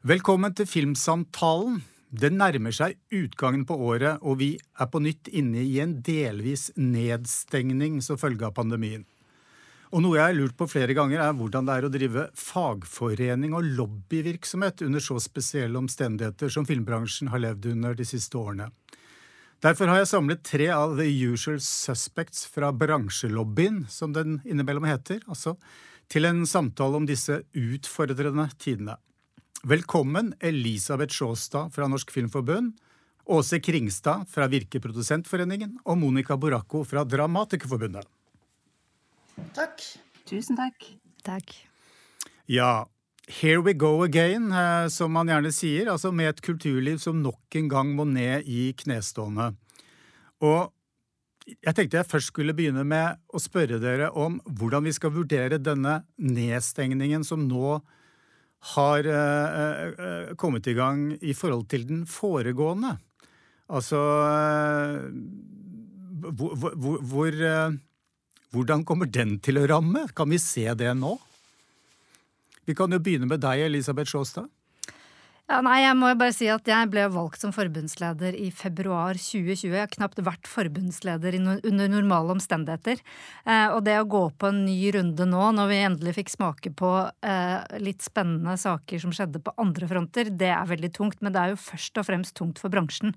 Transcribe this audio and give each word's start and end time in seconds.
Velkommen 0.00 0.54
til 0.56 0.64
Filmsamtalen. 0.64 1.74
Det 2.08 2.30
nærmer 2.32 2.72
seg 2.72 2.94
utgangen 3.12 3.66
på 3.68 3.76
året, 3.84 4.22
og 4.24 4.38
vi 4.40 4.54
er 4.56 4.86
på 4.88 5.02
nytt 5.04 5.28
inne 5.28 5.60
i 5.60 5.74
en 5.82 5.98
delvis 6.00 6.70
nedstengning 6.80 7.98
som 8.00 8.16
følge 8.16 8.46
av 8.48 8.54
pandemien. 8.56 9.02
Og 9.92 10.00
noe 10.00 10.16
jeg 10.16 10.24
har 10.24 10.38
lurt 10.38 10.56
på 10.56 10.70
flere 10.72 10.96
ganger, 10.96 11.20
er 11.20 11.36
hvordan 11.36 11.68
det 11.68 11.74
er 11.74 11.84
å 11.84 11.90
drive 11.92 12.24
fagforening 12.32 13.52
og 13.58 13.68
lobbyvirksomhet 13.76 14.86
under 14.86 15.04
så 15.04 15.18
spesielle 15.20 15.76
omstendigheter 15.82 16.48
som 16.48 16.64
filmbransjen 16.64 17.28
har 17.34 17.44
levd 17.44 17.68
under 17.74 18.00
de 18.00 18.08
siste 18.08 18.40
årene. 18.40 18.70
Derfor 19.60 19.92
har 19.92 20.00
jeg 20.00 20.12
samlet 20.14 20.42
tre 20.48 20.70
av 20.72 20.96
the 20.96 21.10
usual 21.28 21.60
suspects 21.60 22.48
fra 22.48 22.72
bransjelobbyen, 22.72 23.84
som 23.92 24.16
den 24.16 24.40
innimellom 24.48 24.88
heter, 24.88 25.20
altså, 25.28 25.58
til 26.08 26.24
en 26.24 26.46
samtale 26.48 26.96
om 26.96 27.12
disse 27.12 27.42
utfordrende 27.52 28.48
tidene. 28.56 28.96
Velkommen 29.62 30.34
Elisabeth 30.40 31.12
Sjåstad 31.12 31.68
fra 31.70 31.84
Norsk 31.88 32.10
Filmforbund, 32.10 32.78
Åse 33.24 33.58
Kringstad 33.60 34.24
fra 34.32 34.46
Virke 34.48 34.80
Produsentforeningen 34.80 35.74
og 35.84 35.98
Monica 36.00 36.38
Boracco 36.40 36.80
fra 36.88 37.02
Dramatikerforbundet. 37.04 38.08
Takk. 39.52 39.84
Tusen 40.24 40.56
takk. 40.56 40.88
Takk. 41.26 41.52
Ja, 42.48 42.86
here 43.28 43.60
we 43.60 43.76
go 43.76 44.00
again, 44.02 44.48
eh, 44.48 44.88
som 44.88 45.12
man 45.12 45.28
gjerne 45.28 45.52
sier, 45.52 45.92
altså 45.92 46.08
med 46.08 46.32
et 46.32 46.40
kulturliv 46.40 46.96
som 46.96 47.20
nok 47.20 47.60
en 47.60 47.68
gang 47.68 47.92
må 47.92 48.08
ned 48.08 48.48
i 48.48 48.72
knestående. 48.80 49.52
Og 50.40 50.72
jeg 51.52 51.76
tenkte 51.76 52.00
jeg 52.00 52.08
først 52.08 52.32
skulle 52.32 52.56
begynne 52.56 52.88
med 52.88 53.20
å 53.28 53.36
spørre 53.36 53.76
dere 53.76 54.08
om 54.16 54.40
hvordan 54.48 54.88
vi 54.88 54.96
skal 54.96 55.12
vurdere 55.12 55.60
denne 55.60 56.00
nedstengningen 56.16 57.28
som 57.28 57.44
nå 57.44 57.82
har 58.60 59.06
eh, 59.08 59.84
eh, 59.88 60.32
kommet 60.36 60.66
i 60.68 60.74
gang 60.76 61.06
i 61.20 61.32
forhold 61.36 61.66
til 61.72 61.86
den 61.88 62.04
foregående. 62.08 62.96
Altså 63.72 64.00
eh, 64.28 65.06
hvor, 66.28 66.54
hvor, 66.56 66.98
hvor, 67.00 67.78
Hvordan 68.50 68.82
kommer 68.82 69.06
den 69.06 69.36
til 69.38 69.60
å 69.60 69.66
ramme? 69.70 70.08
Kan 70.10 70.32
vi 70.32 70.38
se 70.42 70.66
det 70.74 70.90
nå? 70.98 71.12
Vi 72.66 72.74
kan 72.74 72.90
jo 72.90 72.98
begynne 72.98 73.28
med 73.30 73.38
deg, 73.44 73.62
Elisabeth 73.68 74.10
Sjåstad. 74.10 74.48
Ja, 75.50 75.56
nei, 75.66 75.80
jeg 75.82 75.96
må 75.98 76.12
jo 76.12 76.16
bare 76.20 76.30
si 76.30 76.46
at 76.46 76.68
jeg 76.70 76.88
ble 76.92 77.08
valgt 77.10 77.42
som 77.42 77.50
forbundsleder 77.50 78.36
i 78.38 78.52
februar 78.54 79.18
2020. 79.18 79.72
Jeg 79.72 79.82
har 79.82 79.90
knapt 79.90 80.20
vært 80.22 80.46
forbundsleder 80.46 81.34
under 81.40 81.88
normale 81.90 82.36
omstendigheter. 82.36 83.00
Eh, 83.42 83.64
og 83.74 83.80
det 83.88 83.96
å 83.98 84.06
gå 84.06 84.20
på 84.38 84.52
en 84.52 84.60
ny 84.62 84.76
runde 84.94 85.26
nå, 85.26 85.48
når 85.56 85.72
vi 85.72 85.80
endelig 85.88 86.14
fikk 86.20 86.30
smake 86.36 86.70
på 86.78 86.92
eh, 87.26 87.56
litt 87.82 88.06
spennende 88.06 88.54
saker 88.62 89.02
som 89.02 89.10
skjedde 89.16 89.42
på 89.42 89.56
andre 89.58 89.88
fronter, 89.90 90.30
det 90.30 90.52
er 90.54 90.70
veldig 90.70 90.92
tungt. 90.94 91.18
Men 91.18 91.34
det 91.34 91.42
er 91.42 91.56
jo 91.56 91.64
først 91.64 91.98
og 91.98 92.06
fremst 92.06 92.36
tungt 92.38 92.62
for 92.62 92.70
bransjen. 92.70 93.16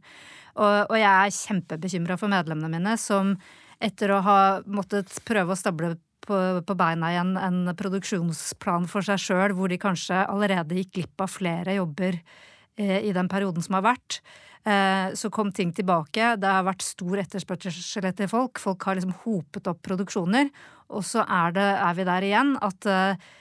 Og, 0.58 0.98
jeg 0.98 1.11
er 1.11 1.38
kjempebekymra 1.38 2.17
for 2.17 2.34
medlemmene 2.34 2.80
mine, 2.80 2.98
som 2.98 3.36
etter 3.78 4.09
å 4.09 4.23
ha 4.26 4.39
måttet 4.66 5.14
prøve 5.30 5.54
å 5.54 5.59
stable 5.59 5.94
på, 6.27 6.38
på 6.66 6.77
beina 6.79 7.11
igjen 7.13 7.35
en 7.39 7.59
produksjonsplan 7.77 8.88
for 8.91 9.05
seg 9.05 9.21
sjøl, 9.21 9.55
hvor 9.57 9.71
de 9.71 9.79
kanskje 9.81 10.23
allerede 10.23 10.80
gikk 10.80 10.95
glipp 10.97 11.25
av 11.25 11.31
flere 11.33 11.77
jobber 11.77 12.17
eh, 12.17 12.99
i 13.03 13.13
den 13.15 13.30
perioden 13.31 13.65
som 13.65 13.77
har 13.80 13.85
vært. 13.91 14.21
Eh, 14.63 15.11
så 15.19 15.30
kom 15.33 15.52
ting 15.52 15.73
tilbake. 15.75 16.35
Det 16.39 16.49
har 16.49 16.63
vært 16.67 16.85
stor 16.85 17.19
etterspørsel 17.25 18.07
etter 18.07 18.31
folk. 18.31 18.61
Folk 18.63 18.88
har 18.88 18.99
liksom 18.99 19.15
hopet 19.25 19.67
opp 19.67 19.83
produksjoner. 19.83 20.52
Og 20.93 21.03
så 21.07 21.25
er, 21.27 21.55
det, 21.55 21.69
er 21.83 21.97
vi 21.97 22.07
der 22.07 22.27
igjen 22.30 22.53
at 22.63 22.87
eh, 22.87 23.31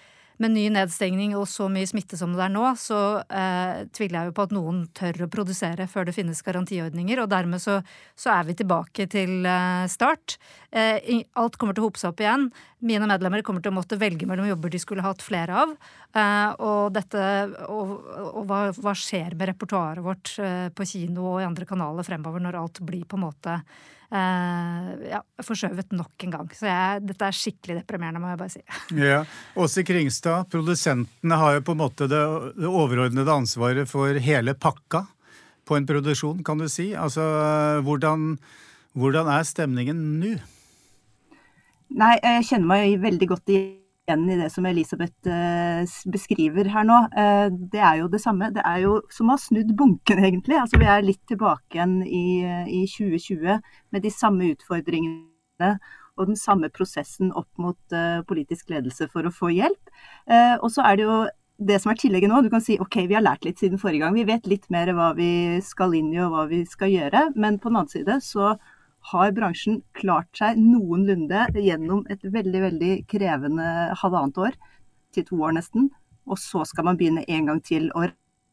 med 0.43 0.55
ny 0.57 0.65
nedstengning 0.75 1.35
og 1.39 1.47
så 1.51 1.69
mye 1.71 1.89
smitte 1.89 2.19
som 2.19 2.35
det 2.35 2.45
er 2.47 2.53
nå, 2.53 2.65
så 2.81 2.99
eh, 3.23 3.85
tviler 3.95 4.19
jeg 4.19 4.31
jo 4.31 4.37
på 4.37 4.47
at 4.47 4.55
noen 4.57 4.83
tør 4.97 5.27
å 5.27 5.31
produsere 5.33 5.87
før 5.91 6.09
det 6.09 6.17
finnes 6.17 6.43
garantiordninger. 6.45 7.23
Og 7.23 7.31
dermed 7.31 7.63
så, 7.63 7.79
så 8.19 8.35
er 8.35 8.49
vi 8.49 8.57
tilbake 8.59 9.07
til 9.13 9.47
eh, 9.49 9.85
start. 9.93 10.39
Eh, 10.71 11.23
alt 11.39 11.59
kommer 11.61 11.77
til 11.77 11.85
å 11.85 11.91
hope 11.91 12.03
seg 12.03 12.13
opp 12.13 12.25
igjen. 12.25 12.49
Mine 12.83 13.07
medlemmer 13.07 13.45
kommer 13.47 13.63
til 13.63 13.71
å 13.71 13.77
måtte 13.77 13.99
velge 13.99 14.27
mellom 14.27 14.49
jobber 14.49 14.73
de 14.73 14.81
skulle 14.83 15.05
hatt 15.05 15.23
flere 15.23 15.55
av. 15.55 15.73
Eh, 16.19 16.51
og, 16.67 16.91
dette, 16.97 17.23
og, 17.71 17.93
og 18.33 18.43
hva, 18.49 18.65
hva, 18.75 18.95
skjer 18.99 19.37
med 19.39 19.53
repertoaret 19.53 20.03
vårt 20.03 20.35
eh, 20.43 20.67
på 20.75 20.87
kino 20.91 21.29
og 21.35 21.43
i 21.43 21.47
andre 21.47 21.69
kanaler 21.69 22.07
fremover 22.07 22.43
når 22.43 22.59
alt 22.59 22.81
blir 22.83 23.05
på 23.07 23.21
en 23.21 23.23
måte 23.23 23.55
eh, 23.55 24.89
ja, 25.13 25.21
forskjøvet 25.47 25.95
nok 25.95 26.27
en 26.27 26.35
gang. 26.35 26.51
Så 26.59 26.67
jeg, 26.67 27.05
dette 27.07 27.29
er 27.29 27.39
skikkelig 27.39 27.77
deprimerende, 27.85 28.23
må 28.23 28.33
jeg 28.33 28.41
bare 28.43 28.55
si. 28.57 28.65
ja. 29.07 29.23
Åse 29.55 29.85
Kringstad, 29.87 30.51
produsentene 30.51 31.39
har 31.39 31.59
jo 31.59 31.67
på 31.69 31.77
en 31.77 31.83
måte 31.85 32.11
det, 32.11 32.23
det, 32.59 32.67
overordnede 32.67 33.39
ansvaret 33.45 33.91
for 33.91 34.19
hele 34.27 34.57
pakka 34.59 35.05
på 35.71 35.79
en 35.79 35.87
produksjon, 35.87 36.43
kan 36.43 36.59
du 36.59 36.67
si. 36.67 36.91
Altså, 36.99 37.23
hvordan, 37.87 38.35
hvordan 38.99 39.31
er 39.31 39.47
stemningen 39.47 40.03
nå? 40.19 40.35
Nei, 41.93 42.17
jeg 42.23 42.45
kjenner 42.49 42.69
meg 42.71 42.95
veldig 43.03 43.27
godt 43.29 43.51
igjen 43.53 44.23
i 44.33 44.37
det 44.39 44.49
som 44.53 44.65
Elisabeth 44.69 45.29
eh, 45.29 45.83
beskriver 46.13 46.71
her 46.73 46.87
nå. 46.89 46.99
Eh, 47.13 47.49
det 47.73 47.83
er 47.85 47.99
jo 48.01 48.09
det 48.13 48.23
samme. 48.23 48.49
Det 48.55 48.65
er 48.65 48.81
jo 48.87 48.95
som 49.13 49.29
å 49.29 49.37
ha 49.37 49.43
snudd 49.43 49.75
bunken, 49.77 50.23
egentlig. 50.25 50.57
Altså, 50.61 50.81
vi 50.81 50.89
er 50.89 51.05
litt 51.05 51.21
tilbake 51.29 51.77
igjen 51.77 51.99
i, 52.07 52.25
i 52.81 52.83
2020 52.89 53.61
med 53.93 54.07
de 54.07 54.15
samme 54.15 54.49
utfordringene 54.55 55.75
og 56.21 56.29
den 56.29 56.37
samme 56.37 56.69
prosessen 56.73 57.31
opp 57.39 57.49
mot 57.61 57.79
uh, 57.97 58.21
politisk 58.29 58.69
ledelse 58.73 59.07
for 59.13 59.25
å 59.25 59.33
få 59.33 59.53
hjelp. 59.55 59.93
Uh, 60.29 60.59
og 60.61 60.69
så 60.75 60.85
er 60.85 60.99
det 60.99 61.07
jo 61.07 61.17
det 61.63 61.79
som 61.81 61.93
er 61.93 62.01
tillegget 62.01 62.33
nå. 62.33 62.43
Du 62.45 62.51
kan 62.53 62.65
si 62.65 62.77
ok, 62.81 63.05
vi 63.09 63.17
har 63.17 63.25
lært 63.25 63.47
litt 63.47 63.61
siden 63.63 63.81
forrige 63.81 64.05
gang. 64.05 64.17
Vi 64.17 64.29
vet 64.29 64.49
litt 64.51 64.69
mer 64.73 64.93
hva 64.97 65.13
vi 65.17 65.61
skal 65.65 65.97
inn 65.97 66.13
i 66.13 66.21
og 66.21 66.35
hva 66.35 66.47
vi 66.51 66.63
skal 66.69 66.93
gjøre. 66.93 67.31
Men 67.37 67.61
på 67.61 67.71
den 67.71 67.81
annen 67.81 67.93
side 67.93 68.19
så 68.25 68.55
har 69.11 69.35
bransjen 69.35 69.81
klart 69.99 70.31
seg 70.39 70.61
noenlunde 70.61 71.49
gjennom 71.59 72.05
et 72.13 72.23
veldig, 72.23 72.63
veldig 72.69 72.93
krevende 73.11 73.69
halvannet 74.03 74.39
år, 74.39 74.59
til 75.13 75.27
to 75.29 75.43
år 75.43 75.57
nesten. 75.59 75.91
Og 76.31 76.39
så 76.39 76.63
skal 76.69 76.87
man 76.87 76.99
begynne 77.01 77.25
en 77.27 77.49
gang 77.51 77.63
til 77.67 77.91
å 77.99 78.07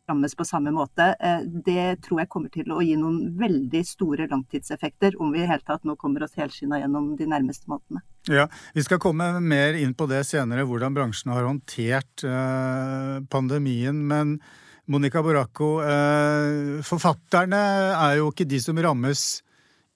rammes 0.10 0.36
på 0.36 0.46
samme 0.48 0.72
måte. 0.74 1.12
Eh, 1.20 1.44
det 1.66 2.02
tror 2.06 2.24
jeg 2.24 2.32
kommer 2.34 2.52
til 2.54 2.72
å 2.74 2.82
gi 2.84 2.96
noen 3.00 3.36
veldig 3.40 3.82
store 3.88 4.28
langtidseffekter, 4.32 5.18
om 5.22 5.34
vi 5.34 5.44
i 5.44 5.50
hele 5.50 5.66
tatt 5.66 5.86
nå 5.88 5.96
kommer 6.00 6.26
oss 6.26 6.38
helskinna 6.40 6.82
gjennom 6.82 7.12
de 7.20 7.28
nærmeste 7.30 7.70
månedene. 7.70 8.02
Ja, 8.30 8.48
Vi 8.74 8.84
skal 8.86 9.02
komme 9.02 9.32
mer 9.42 9.78
inn 9.80 9.94
på 9.94 10.08
det 10.10 10.26
senere, 10.28 10.66
hvordan 10.66 10.96
bransjen 10.98 11.32
har 11.34 11.46
håndtert 11.48 12.26
eh, 12.26 13.20
pandemien. 13.30 14.08
men 14.08 14.40
Monica 14.90 15.22
Boracco, 15.22 15.84
eh, 15.86 16.82
forfatterne 16.82 17.60
er 17.94 18.18
jo 18.18 18.32
ikke 18.32 18.48
de 18.50 18.60
som 18.60 18.78
rammes 18.78 19.44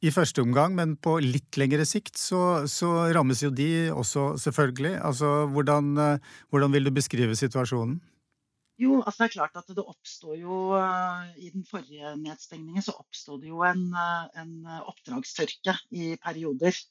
i 0.04 0.12
første 0.12 0.44
omgang, 0.44 0.74
men 0.76 0.98
på 1.00 1.16
litt 1.24 1.56
lengre 1.60 1.86
sikt 1.88 2.20
så, 2.20 2.66
så 2.68 2.90
rammes 3.16 3.44
jo 3.46 3.52
de 3.56 3.70
også, 3.94 4.34
selvfølgelig. 4.44 4.98
Altså, 5.00 5.30
hvordan, 5.54 5.94
eh, 6.00 6.34
hvordan, 6.52 6.74
vil 6.76 6.90
du 6.90 6.92
beskrive 6.96 7.38
situasjonen? 7.40 8.02
Jo, 8.82 8.98
altså 9.04 9.22
det 9.22 9.28
er 9.30 9.36
klart 9.38 9.56
at 9.62 9.70
det 9.70 9.84
oppstår 9.86 10.34
jo 10.42 10.56
eh, 10.76 11.28
I 11.46 11.52
den 11.54 11.64
forrige 11.68 12.16
nedstengningen 12.20 12.84
så 12.84 12.96
oppstod 12.98 13.44
det 13.46 13.52
jo 13.54 13.62
en, 13.68 13.86
eh, 13.96 14.42
en 14.44 14.54
oppdragstørke 14.82 15.78
i 15.96 16.14
perioder. 16.20 16.84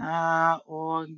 Og 0.00 1.10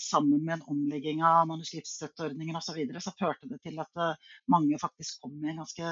sammen 0.00 0.44
med 0.46 0.52
en 0.54 0.68
omlegging 0.70 1.18
av 1.26 1.48
manuskriptstøtteordningen 1.50 2.56
osv. 2.56 2.70
Så, 2.70 2.76
videre, 2.78 3.02
så 3.02 3.12
førte 3.18 3.50
det 3.50 3.58
til 3.66 3.82
at 3.82 4.00
mange 4.48 4.78
faktisk 4.80 5.18
kom 5.20 5.34
i 5.42 5.50
en 5.50 5.58
ganske 5.60 5.90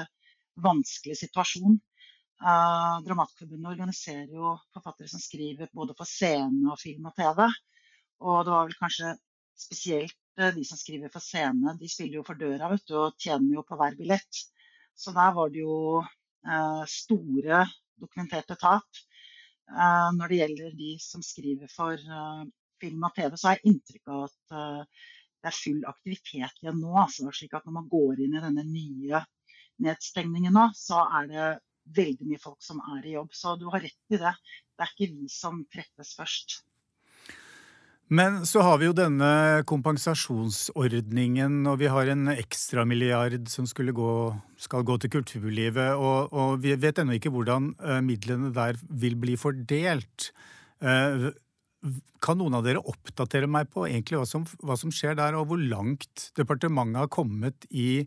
vanskelig 0.63 1.19
situasjon. 1.19 1.77
Uh, 2.41 2.99
Dramatikerforbundet 3.05 3.71
organiserer 3.71 4.31
jo 4.35 4.55
forfattere 4.73 5.07
som 5.11 5.21
skriver 5.21 5.69
både 5.75 5.95
for 5.95 6.09
scene 6.09 6.71
og 6.71 6.79
film 6.81 7.07
og 7.07 7.15
TV. 7.15 7.45
Og 8.23 8.41
det 8.43 8.53
var 8.53 8.67
vel 8.67 8.79
kanskje 8.79 9.13
spesielt 9.59 10.17
uh, 10.41 10.49
de 10.55 10.65
som 10.67 10.79
skriver 10.79 11.13
for 11.13 11.23
scene. 11.23 11.75
De 11.79 11.91
spiller 11.91 12.19
jo 12.19 12.25
for 12.27 12.39
døra 12.39 12.71
vet 12.73 12.83
du, 12.89 12.97
og 12.99 13.15
tjener 13.21 13.59
jo 13.59 13.65
på 13.67 13.79
hver 13.79 13.95
billett. 13.99 14.43
Så 14.95 15.13
der 15.15 15.31
var 15.37 15.53
det 15.53 15.63
jo 15.63 16.01
uh, 16.01 16.83
store 16.89 17.63
dokumenterte 18.01 18.59
tap. 18.59 19.03
når 20.17 20.27
det 20.27 20.37
gjelder 20.37 20.73
de 20.75 20.89
som 20.99 21.21
skriver 21.23 21.69
for 21.71 21.95
film 22.81 23.05
og 23.07 23.13
TV, 23.15 23.37
så 23.37 23.47
har 23.47 23.55
jeg 23.55 23.71
inntrykk 23.71 24.09
av 24.11 24.25
at 24.25 24.89
det 25.43 25.47
er 25.49 25.55
full 25.55 25.85
aktivitet 25.87 26.59
igjen 26.59 26.81
nå. 26.81 26.91
Altså, 26.99 27.31
slik 27.31 27.55
at 27.55 27.63
når 27.65 27.77
man 27.77 27.87
går 27.91 28.19
inn 28.25 28.35
i 28.35 28.41
denne 28.43 28.65
nye 28.67 29.21
nedstengningen 29.85 30.53
nå, 30.57 30.65
så 30.75 30.99
er 31.19 31.29
det 31.31 31.47
veldig 31.85 32.29
mye 32.29 32.41
folk 32.41 32.61
som 32.63 32.81
er 32.95 33.07
i 33.07 33.15
jobb. 33.17 33.33
Så 33.35 33.55
du 33.59 33.67
har 33.73 33.83
rett 33.83 34.13
i 34.15 34.19
det. 34.21 34.35
Det 34.73 34.85
er 34.85 34.93
ikke 34.93 35.11
vi 35.15 35.31
som 35.31 35.63
treffes 35.71 36.13
først. 36.17 36.61
Men 38.13 38.43
så 38.45 38.61
har 38.61 38.77
vi 38.77 38.89
jo 38.89 38.95
denne 38.95 39.63
kompensasjonsordningen, 39.65 41.63
og 41.71 41.79
vi 41.81 41.87
har 41.89 42.11
en 42.11 42.27
ekstramilliard 42.33 43.47
som 43.49 43.65
gå, 43.65 44.11
skal 44.59 44.83
gå 44.85 44.97
til 45.01 45.13
kulturlivet. 45.15 45.95
Og, 45.95 46.33
og 46.33 46.59
vi 46.61 46.75
vet 46.75 46.99
ennå 46.99 47.15
ikke 47.17 47.31
hvordan 47.33 47.71
uh, 47.79 48.01
midlene 48.05 48.51
der 48.53 48.77
vil 48.89 49.15
bli 49.17 49.37
fordelt. 49.39 50.29
Uh, 50.83 51.31
kan 52.23 52.37
noen 52.39 52.59
av 52.59 52.67
dere 52.67 52.83
oppdatere 52.83 53.47
meg 53.49 53.71
på 53.71 53.87
egentlig 53.87 54.19
hva 54.19 54.27
som, 54.27 54.45
hva 54.61 54.77
som, 54.79 54.91
skjer 54.93 55.17
der, 55.19 55.39
og 55.39 55.49
hvor 55.49 55.59
langt 55.59 56.29
departementet 56.37 57.05
har 57.05 57.11
kommet 57.11 57.67
i 57.71 58.03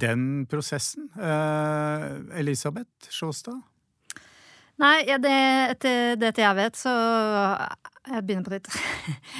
den 0.00 0.46
prosessen? 0.50 1.10
Eh, 1.16 2.38
Elisabeth 2.40 3.10
Sjåstad? 3.12 3.60
Nei, 4.80 4.96
ja, 5.10 5.18
det, 5.20 5.36
etter 5.74 6.14
det 6.20 6.32
jeg 6.40 6.56
vet, 6.56 6.78
så 6.78 6.92
Jeg 8.10 8.24
begynner 8.24 8.46
på 8.46 8.54
nytt. 8.54 8.68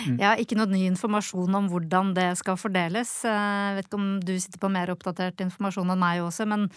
Mm. 0.01 0.17
Jeg 0.21 0.27
har 0.27 0.41
ikke 0.41 0.57
noe 0.59 0.69
ny 0.71 0.83
informasjon 0.91 1.57
om 1.59 1.69
hvordan 1.73 2.13
det 2.17 2.29
skal 2.39 2.59
fordeles. 2.61 3.11
Jeg 3.25 3.79
vet 3.79 3.89
ikke 3.89 3.99
om 3.99 4.11
du 4.23 4.35
sitter 4.37 4.61
på 4.63 4.71
mer 4.73 4.93
oppdatert 4.93 5.41
informasjon 5.43 5.91
enn 5.93 6.01
meg 6.01 6.21
også, 6.23 6.47
men, 6.49 6.69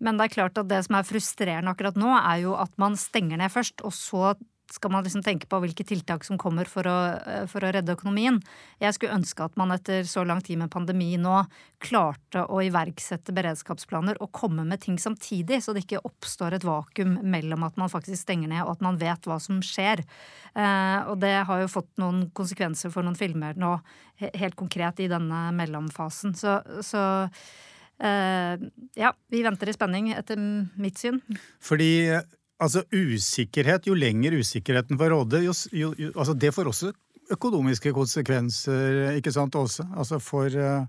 men 0.00 0.20
det 0.20 0.28
er 0.28 0.34
klart 0.36 0.60
at 0.60 0.68
det 0.70 0.82
som 0.86 0.98
er 0.98 1.08
frustrerende 1.08 1.72
akkurat 1.72 1.98
nå, 1.98 2.12
er 2.20 2.44
jo 2.44 2.54
at 2.60 2.72
man 2.80 2.96
stenger 3.00 3.40
ned 3.40 3.52
først, 3.52 3.80
og 3.84 3.96
så 3.96 4.34
skal 4.72 4.92
man 4.92 5.04
liksom 5.04 5.22
tenke 5.24 5.48
på 5.50 5.58
hvilke 5.62 5.84
tiltak 5.84 6.24
som 6.24 6.38
kommer 6.40 6.68
for 6.70 6.88
å, 6.88 6.96
eh, 7.20 7.44
for 7.50 7.64
å, 7.64 7.72
redde 7.74 7.94
økonomien. 7.94 8.38
Jeg 8.80 8.96
skulle 8.96 9.16
ønske 9.18 9.44
at 9.44 9.56
man 9.60 9.74
etter 9.74 10.06
så 10.08 10.24
lang 10.26 10.40
tid 10.40 10.58
med 10.58 10.72
pandemi 10.72 11.14
nå 11.20 11.42
klarte 11.82 12.46
å 12.48 12.62
iverksette 12.64 13.34
beredskapsplaner 13.36 14.20
og 14.22 14.32
komme 14.32 14.64
med 14.64 14.80
ting 14.80 14.96
samtidig, 14.98 15.60
så 15.62 15.74
det 15.74 15.84
ikke 15.84 16.04
oppstår 16.08 16.56
et 16.56 16.66
vakuum 16.66 17.18
mellom 17.22 17.66
at 17.68 17.76
man 17.76 17.92
faktisk 17.92 18.22
stenger 18.22 18.48
ned 18.48 18.64
og 18.64 18.76
at 18.76 18.86
man 18.88 19.00
vet 19.00 19.28
hva 19.28 19.38
som 19.42 19.60
skjer. 19.60 20.04
Eh, 20.54 21.00
og 21.10 21.18
det 21.20 21.34
har 21.48 21.64
jo 21.64 21.72
fått 21.72 21.92
noen 22.00 22.30
konsekvenser 22.32 22.92
for 22.94 23.04
noen 23.04 23.18
filmer 23.18 23.58
nå, 23.58 23.76
helt 24.22 24.56
konkret 24.56 25.00
i 25.02 25.10
denne 25.10 25.48
mellomfasen. 25.56 26.36
Så, 26.38 26.60
så 26.84 27.02
eh, 28.00 28.68
ja, 28.98 29.12
vi 29.28 29.42
venter 29.44 29.68
i 29.68 29.76
spenning, 29.76 30.12
etter 30.16 30.40
mitt 30.80 31.00
syn. 31.00 31.20
Fordi 31.60 31.92
Altså 32.62 32.84
usikkerhet, 32.94 33.88
jo 33.88 33.96
lenger 33.98 34.36
usikkerheten 34.38 34.98
får 35.00 35.10
råde, 35.10 35.40
jo, 35.42 35.54
jo, 35.74 35.94
jo, 35.98 36.12
altså 36.14 36.36
det 36.38 36.52
får 36.54 36.70
også 36.70 36.92
økonomiske 37.32 37.92
konsekvenser, 37.96 39.16
ikke 39.18 39.32
sant, 39.34 39.56
også? 39.58 39.88
Altså 39.96 40.20
for, 40.22 40.46
eh, 40.46 40.86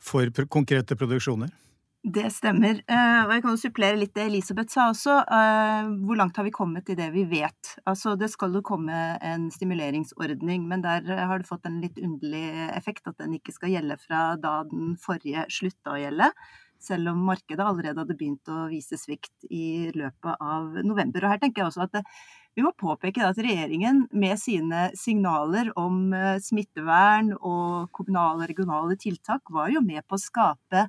for 0.00 0.44
konkrete 0.50 0.96
produksjoner. 0.98 1.48
Det 2.08 2.28
stemmer. 2.30 2.78
Eh, 2.86 3.20
og 3.24 3.32
jeg 3.34 3.42
kan 3.42 3.50
jo 3.50 3.60
supplere 3.60 3.98
litt 3.98 4.14
det 4.14 4.28
Elisabeth 4.28 4.70
sa 4.70 4.86
også. 4.92 5.16
Eh, 5.34 5.88
hvor 6.06 6.16
langt 6.16 6.36
har 6.38 6.46
vi 6.46 6.54
kommet 6.54 6.88
i 6.88 6.96
det 6.98 7.08
vi 7.12 7.24
vet? 7.28 7.74
Altså 7.90 8.14
det 8.16 8.30
skal 8.30 8.54
jo 8.54 8.62
komme 8.62 9.18
en 9.18 9.48
stimuleringsordning, 9.50 10.68
men 10.68 10.84
der 10.84 11.02
har 11.02 11.38
det 11.38 11.48
fått 11.48 11.66
en 11.66 11.80
litt 11.82 11.98
underlig 11.98 12.70
effekt 12.76 13.10
at 13.10 13.18
den 13.18 13.34
ikke 13.34 13.52
skal 13.56 13.74
gjelde 13.74 13.98
fra 13.98 14.36
da 14.36 14.62
den 14.70 14.94
forrige 15.00 15.48
slutta 15.52 15.96
å 15.96 16.00
gjelde 16.00 16.30
selv 16.82 17.12
om 17.12 17.24
markedet 17.28 17.64
allerede 17.64 18.02
hadde 18.02 18.16
begynt 18.18 18.50
å 18.52 18.66
vise 18.70 18.98
svikt 19.00 19.48
i 19.50 19.90
løpet 19.94 20.38
av 20.40 20.78
november. 20.86 21.24
Og 21.24 21.34
her 21.34 21.42
tenker 21.42 21.62
jeg 21.62 21.72
også 21.72 21.86
at 21.86 21.96
det, 21.98 22.04
vi 22.58 22.64
må 22.66 22.72
påpeke 22.74 23.22
at 23.22 23.38
regjeringen 23.38 24.06
med 24.18 24.38
sine 24.40 24.88
signaler 24.98 25.70
om 25.78 26.14
eh, 26.16 26.40
smittevern 26.42 27.30
og 27.36 27.92
kommunale 27.94 28.42
og 28.42 28.50
regionale 28.50 28.96
tiltak 28.98 29.52
var 29.54 29.70
jo 29.70 29.82
med 29.84 30.02
på 30.08 30.18
å 30.18 30.22
skape 30.22 30.88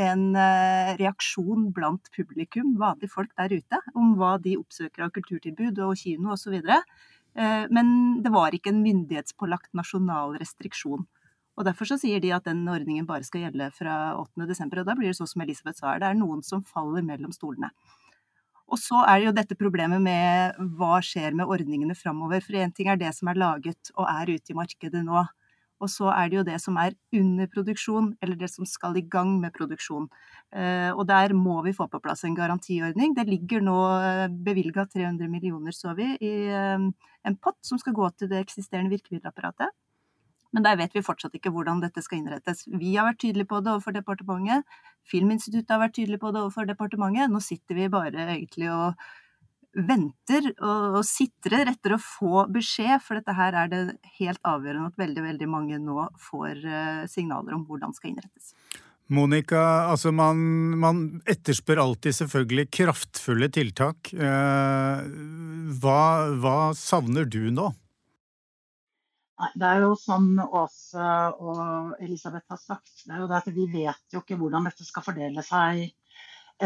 en 0.00 0.24
eh, 0.38 0.94
reaksjon 0.96 1.70
blant 1.76 2.08
publikum, 2.16 2.76
vanlige 2.80 3.12
folk 3.12 3.34
der 3.36 3.52
ute, 3.52 3.80
om 3.92 4.14
hva 4.16 4.36
de 4.40 4.56
oppsøker 4.60 5.04
av 5.04 5.12
kulturtilbud 5.16 5.80
og 5.84 5.98
kino 6.00 6.32
osv. 6.36 6.56
Eh, 6.60 7.64
men 7.70 7.94
det 8.24 8.32
var 8.32 8.54
ikke 8.56 8.72
en 8.72 8.82
myndighetspålagt 8.84 9.74
nasjonal 9.76 10.38
restriksjon. 10.40 11.04
Og 11.60 11.66
Derfor 11.68 11.90
så 11.90 11.98
sier 12.00 12.22
de 12.24 12.30
at 12.32 12.46
den 12.48 12.62
ordningen 12.72 13.04
bare 13.04 13.26
skal 13.26 13.42
gjelde 13.44 13.66
fra 13.76 14.14
8.12. 14.16 14.78
Og 14.80 14.86
da 14.88 14.94
blir 14.96 15.10
det 15.10 15.18
sånn 15.18 15.28
som 15.28 15.42
Elisabeth 15.44 15.82
sa, 15.82 15.98
det 16.00 16.08
er 16.08 16.16
noen 16.16 16.40
som 16.46 16.62
faller 16.64 17.04
mellom 17.04 17.34
stolene. 17.36 17.68
Og 18.70 18.78
så 18.80 19.02
er 19.02 19.18
det 19.18 19.26
jo 19.26 19.34
dette 19.36 19.58
problemet 19.58 20.00
med 20.00 20.56
hva 20.78 21.00
skjer 21.04 21.34
med 21.36 21.50
ordningene 21.50 21.96
framover. 21.98 22.40
For 22.46 22.56
én 22.56 22.72
ting 22.72 22.88
er 22.88 22.96
det 22.96 23.10
som 23.16 23.28
er 23.28 23.42
laget 23.42 23.92
og 23.96 24.06
er 24.08 24.32
ute 24.32 24.54
i 24.54 24.56
markedet 24.56 25.02
nå. 25.04 25.26
Og 25.80 25.88
så 25.88 26.08
er 26.12 26.30
det 26.30 26.38
jo 26.38 26.46
det 26.46 26.56
som 26.60 26.76
er 26.80 26.94
under 27.16 27.48
produksjon, 27.52 28.10
eller 28.20 28.36
det 28.40 28.50
som 28.52 28.68
skal 28.68 28.96
i 29.00 29.04
gang 29.12 29.38
med 29.40 29.52
produksjon. 29.56 30.08
Eh, 30.52 30.90
og 30.92 31.06
der 31.08 31.32
må 31.36 31.58
vi 31.64 31.76
få 31.76 31.88
på 31.88 32.00
plass 32.04 32.24
en 32.28 32.36
garantiordning. 32.36 33.14
Det 33.16 33.26
ligger 33.28 33.64
nå 33.64 33.78
eh, 33.98 34.26
bevilga 34.48 34.84
300 34.92 35.28
millioner, 35.32 35.76
så 35.76 35.96
vi, 35.96 36.12
i 36.20 36.34
eh, 36.52 36.88
en 37.28 37.38
pott 37.40 37.60
som 37.64 37.80
skal 37.80 37.96
gå 37.96 38.10
til 38.16 38.32
det 38.32 38.44
eksisterende 38.44 38.92
virkemiddelapparatet. 38.92 39.72
Men 40.54 40.66
der 40.66 40.78
vet 40.80 40.94
vi 40.96 41.04
fortsatt 41.06 41.34
ikke 41.38 41.52
hvordan 41.54 41.82
dette 41.82 42.02
skal 42.02 42.20
innrettes. 42.20 42.64
Vi 42.66 42.96
har 42.96 43.06
vært 43.06 43.20
tydelige 43.22 43.50
på 43.52 43.60
det 43.62 43.72
overfor 43.72 43.94
departementet. 43.94 44.78
Filminstituttet 45.06 45.70
har 45.74 45.82
vært 45.84 45.96
tydelig 45.98 46.20
på 46.22 46.32
det 46.34 46.42
overfor 46.42 46.66
departementet. 46.68 47.30
Nå 47.30 47.42
sitter 47.44 47.78
vi 47.78 47.90
bare 47.92 48.26
egentlig 48.34 48.70
og 48.74 48.98
venter 49.70 50.48
og, 50.56 50.98
og 50.98 51.02
sitrer 51.06 51.70
etter 51.70 51.94
å 51.94 52.02
få 52.02 52.44
beskjed, 52.50 52.98
for 53.04 53.20
dette 53.20 53.34
her 53.38 53.54
er 53.54 53.70
det 53.70 53.82
helt 54.18 54.40
avgjørende 54.42 54.90
at 54.90 54.98
veldig, 54.98 55.24
veldig 55.28 55.50
mange 55.50 55.78
nå 55.78 56.08
får 56.18 56.64
uh, 56.66 57.04
signaler 57.10 57.54
om 57.54 57.62
hvordan 57.68 57.94
det 57.94 58.00
skal 58.00 58.10
innrettes. 58.10 58.54
Monica, 59.10 59.60
altså 59.90 60.12
man, 60.14 60.38
man, 60.78 60.98
etterspør 61.30 61.82
alltid 61.82 62.14
selvfølgelig 62.20 62.68
kraftfulle 62.76 63.48
tiltak. 63.50 64.12
Eh, 64.14 65.00
hva, 65.82 66.02
hva 66.38 66.58
savner 66.78 67.26
du 67.26 67.48
nå? 67.50 67.72
Nei, 69.40 69.48
det 69.56 69.68
er 69.72 69.84
jo 69.86 69.94
som 69.96 70.26
Åse 70.42 71.04
og 71.40 71.94
Elisabeth 72.04 72.52
har 72.52 72.60
sagt, 72.60 72.90
det 73.06 73.14
er 73.14 73.22
jo 73.22 73.28
det 73.30 73.38
at 73.38 73.48
vi 73.56 73.64
vet 73.72 74.12
jo 74.12 74.20
ikke 74.20 74.36
hvordan 74.36 74.66
dette 74.68 74.84
skal 74.84 75.06
fordele 75.06 75.44
seg 75.46 75.86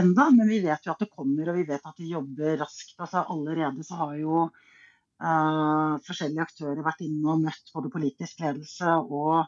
enda, 0.00 0.26
men 0.34 0.50
vi 0.50 0.58
vet 0.64 0.86
jo 0.86 0.94
at 0.94 1.04
det 1.04 1.12
kommer, 1.12 1.50
og 1.52 1.58
vi 1.60 1.66
vet 1.68 1.86
at 1.86 2.00
de 2.00 2.08
jobber 2.10 2.58
raskt. 2.64 2.96
Altså 2.98 3.22
Allerede 3.30 3.86
så 3.86 4.00
har 4.00 4.16
jo 4.18 4.40
uh, 4.48 5.94
forskjellige 6.08 6.48
aktører 6.48 6.82
vært 6.82 7.04
inne 7.06 7.30
og 7.30 7.44
møtt 7.46 7.70
både 7.76 7.92
politisk 7.94 8.42
ledelse 8.42 8.96
og 9.04 9.44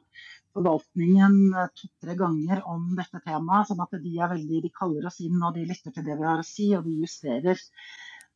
forvaltningen 0.56 1.50
to-tre 1.76 2.14
ganger 2.16 2.62
om 2.70 2.92
dette 2.96 3.20
temaet. 3.26 3.72
sånn 3.72 3.82
at 3.84 3.98
de 4.06 4.14
er 4.22 4.32
veldig, 4.36 4.62
de 4.68 4.74
kaller 4.78 5.10
oss 5.10 5.18
inn 5.26 5.42
og 5.42 5.58
de 5.58 5.66
lytter 5.66 5.92
til 5.92 6.06
det 6.06 6.14
vi 6.14 6.30
har 6.30 6.40
å 6.40 6.46
si, 6.46 6.70
og 6.78 6.86
de 6.86 6.94
justerer. 7.02 7.66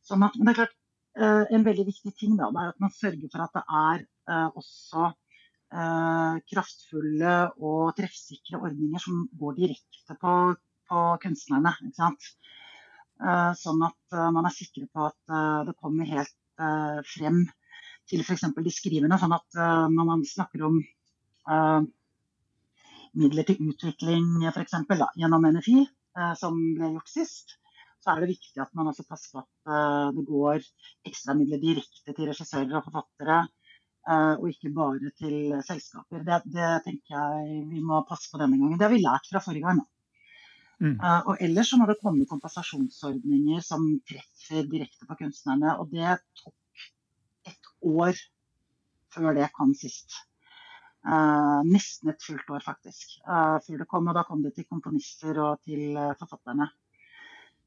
Sånn 0.05 0.27
at, 0.27 0.35
men 0.35 0.51
det 0.51 0.53
er 0.57 0.59
klart, 0.65 0.77
En 1.19 1.63
veldig 1.65 1.83
viktig 1.89 2.13
ting 2.15 2.37
da, 2.39 2.47
er 2.55 2.69
at 2.71 2.79
man 2.79 2.93
sørger 2.95 3.27
for 3.33 3.43
at 3.43 3.55
det 3.57 3.63
er 3.67 4.03
Eh, 4.31 4.49
også 4.55 5.07
eh, 5.75 6.35
kraftfulle 6.51 7.35
og 7.59 7.93
treffsikre 7.97 8.59
ordninger 8.61 9.01
som 9.01 9.23
går 9.39 9.57
direkte 9.57 10.17
på, 10.21 10.35
på 10.89 11.05
kunstnerne. 11.23 11.73
Eh, 11.81 13.51
sånn 13.57 13.87
at 13.87 14.19
man 14.35 14.47
er 14.47 14.55
sikre 14.55 14.87
på 14.91 15.09
at 15.09 15.33
det 15.67 15.77
kommer 15.79 16.09
helt 16.09 16.37
frem 17.07 17.43
til 18.09 18.21
f.eks. 18.21 18.43
de 18.65 18.73
skrivende. 18.73 19.17
Sånn 19.21 19.33
at 19.33 19.59
når 19.93 20.07
man 20.09 20.25
snakker 20.27 20.65
om 20.67 20.79
midler 23.17 23.47
til 23.47 23.71
utvikling 23.71 24.43
f.eks. 24.51 24.75
gjennom 25.21 25.47
NFI, 25.55 25.85
som 26.37 26.57
ble 26.77 26.91
gjort 26.95 27.13
sist, 27.13 27.55
så 28.01 28.13
er 28.13 28.23
det 28.23 28.31
viktig 28.33 28.61
at 28.63 28.71
man 28.77 28.89
også 28.89 29.05
passer 29.07 29.31
på 29.35 29.43
at 29.43 30.13
det 30.17 30.23
går 30.25 30.63
ekstramidler 31.05 31.61
direkte 31.61 32.15
til 32.17 32.29
regissører 32.31 32.79
og 32.79 32.87
forfattere 32.87 33.43
Eh, 34.09 34.35
og 34.41 34.47
ikke 34.49 34.71
bare 34.73 35.11
til 35.17 35.53
selskaper. 35.67 36.23
Det, 36.25 36.37
det, 36.55 36.69
tenker 36.87 37.13
jeg 37.13 37.65
vi 37.69 37.81
må 37.85 38.01
passe 38.09 38.31
på 38.31 38.39
denne 38.41 38.57
gangen. 38.57 38.79
Det 38.79 38.87
har 38.87 38.93
vi 38.93 39.03
lært 39.03 39.29
fra 39.29 39.41
forrige 39.45 39.67
gang. 39.67 39.83
Mm. 40.81 40.95
Uh, 40.97 41.21
og 41.29 41.43
ellers 41.45 41.69
så 41.69 41.77
må 41.77 41.85
det 41.85 41.99
komme 42.01 42.25
kompensasjonsordninger 42.25 43.61
som 43.61 43.83
treffer 44.09 44.65
direkte 44.71 45.05
på 45.05 45.19
kunstnerne. 45.19 45.75
Og 45.77 45.93
det 45.93 46.15
tok 46.41 46.87
et 47.51 47.69
år 47.85 48.17
før 49.13 49.37
det 49.37 49.51
kom 49.53 49.75
sist. 49.77 50.17
Uh, 51.05 51.61
nesten 51.69 52.09
et 52.09 52.25
fullt 52.25 52.49
år, 52.49 52.65
faktisk. 52.65 53.19
Uh, 53.27 53.61
før 53.67 53.83
det 53.83 53.89
kom, 53.93 54.09
og 54.09 54.17
da 54.17 54.25
kom 54.25 54.41
det 54.41 54.55
til 54.57 54.65
komponister 54.65 55.37
og 55.45 55.61
til 55.69 55.93
forfatterne. 56.17 56.71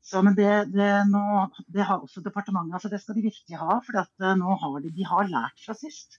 Så, 0.04 0.20
men 0.20 0.34
det, 0.36 0.50
det, 0.74 0.88
nå, 1.08 1.24
det, 1.72 1.86
har 1.88 2.02
også 2.02 2.20
departementet. 2.24 2.76
altså 2.76 2.90
Det 2.92 3.00
skal 3.00 3.16
de 3.16 3.24
virkelig 3.24 3.60
ha. 3.60 3.78
For 3.86 4.02
at, 4.02 4.12
nå 4.36 4.56
har 4.60 4.74
de, 4.84 4.92
de 4.92 5.06
har 5.08 5.30
lært 5.30 5.62
fra 5.64 5.76
sist. 5.78 6.18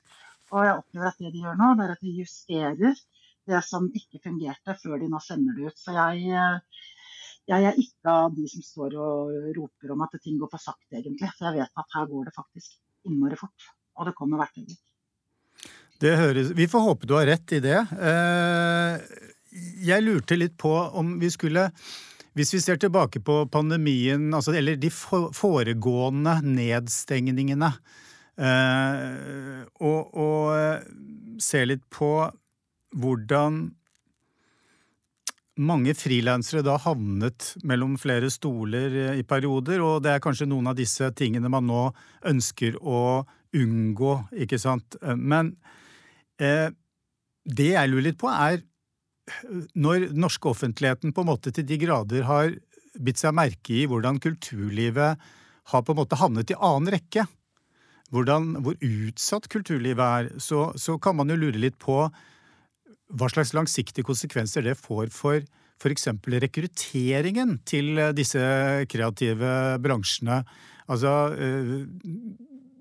Og 0.53 0.63
jeg 0.65 0.79
opplever 0.79 1.11
at 1.11 1.21
det 1.21 1.33
de 1.35 1.43
gjør 1.43 1.59
nå, 1.59 1.69
det 1.77 1.85
er 1.85 1.93
at 1.93 2.05
de 2.05 2.13
justerer 2.19 2.97
det 3.45 3.61
som 3.65 3.85
ikke 3.93 4.23
fungerte, 4.23 4.73
før 4.81 4.97
de 5.01 5.09
nå 5.11 5.21
sender 5.21 5.57
det 5.57 5.69
ut. 5.69 5.77
Så 5.77 5.93
jeg, 5.93 6.23
eh, 6.33 6.81
jeg 7.51 7.69
er 7.69 7.77
ikke 7.81 8.15
av 8.25 8.33
de 8.33 8.47
som 8.49 8.65
står 8.65 8.97
og 8.97 9.51
roper 9.57 9.93
om 9.93 10.01
at 10.05 10.17
ting 10.17 10.39
går 10.41 10.49
for 10.53 10.61
sakte, 10.61 10.97
egentlig. 10.97 11.29
For 11.37 11.49
jeg 11.49 11.59
vet 11.61 11.83
at 11.83 11.97
her 11.99 12.09
går 12.09 12.29
det 12.29 12.35
faktisk 12.37 12.77
innmari 13.05 13.37
fort. 13.37 13.69
Og 13.99 14.09
det 14.09 14.15
kommer 14.17 14.41
hvert 14.41 14.57
øyeblikk. 14.57 14.81
Det 16.01 16.17
høres 16.19 16.49
Vi 16.57 16.67
får 16.67 16.83
håpe 16.89 17.07
du 17.07 17.13
har 17.15 17.29
rett 17.29 17.53
i 17.55 17.61
det. 17.63 17.77
Eh, 18.09 19.21
jeg 19.87 20.03
lurte 20.03 20.35
litt 20.35 20.57
på 20.59 20.73
om 20.73 21.15
vi 21.21 21.29
skulle 21.31 21.69
hvis 22.35 22.51
vi 22.55 22.59
ser 22.63 22.79
tilbake 22.81 23.21
på 23.23 23.45
pandemien, 23.51 24.27
altså, 24.35 24.55
eller 24.55 24.75
de 24.79 24.91
foregående 24.91 26.35
nedstengningene, 26.43 27.71
eh, 28.35 29.61
og, 29.79 30.17
og 30.19 30.51
eh, 30.57 30.89
ser 31.39 31.69
litt 31.71 31.85
på 31.93 32.11
hvordan 32.95 33.63
mange 35.55 35.93
frilansere 35.95 36.63
da 36.65 36.75
havnet 36.83 37.53
mellom 37.63 37.95
flere 37.99 38.27
stoler 38.33 38.99
eh, 39.05 39.19
i 39.21 39.23
perioder, 39.27 39.79
og 39.79 40.03
det 40.03 40.15
er 40.15 40.23
kanskje 40.23 40.49
noen 40.51 40.67
av 40.71 40.75
disse 40.79 41.07
tingene 41.15 41.51
man 41.51 41.67
nå 41.69 41.87
ønsker 42.27 42.75
å 42.83 43.23
unngå, 43.55 44.15
ikke 44.43 44.59
sant. 44.59 44.99
Men 45.15 45.55
eh, 46.43 46.67
det 47.47 47.71
jeg 47.71 47.91
lurer 47.91 48.09
litt 48.09 48.19
på, 48.19 48.27
er 48.27 48.59
når 49.73 50.09
norske 50.13 50.49
offentligheten 50.51 51.13
på 51.15 51.23
en 51.23 51.31
måte 51.31 51.53
til 51.53 51.65
de 51.67 51.79
grader 51.81 52.27
har 52.27 52.53
bitt 53.01 53.19
seg 53.19 53.35
merke 53.35 53.73
i 53.73 53.87
hvordan 53.89 54.21
kulturlivet 54.23 55.25
har 55.71 55.83
på 55.83 55.93
en 55.93 55.99
måte 55.99 56.19
havnet 56.19 56.53
i 56.53 56.57
annen 56.61 56.93
rekke, 56.93 57.25
hvordan, 58.13 58.51
hvor 58.63 58.77
utsatt 58.85 59.49
kulturlivet 59.51 60.05
er, 60.05 60.29
så, 60.39 60.69
så 60.77 60.99
kan 61.01 61.17
man 61.17 61.31
jo 61.33 61.39
lure 61.41 61.59
litt 61.59 61.77
på 61.81 62.03
hva 63.15 63.29
slags 63.29 63.53
langsiktige 63.57 64.05
konsekvenser 64.05 64.65
det 64.65 64.77
får 64.79 65.09
for 65.13 65.41
f.eks. 65.75 66.07
rekrutteringen 66.45 67.57
til 67.67 67.99
disse 68.15 68.41
kreative 68.89 69.51
bransjene. 69.83 70.39
Altså, 70.87 71.11
eh, 71.35 71.73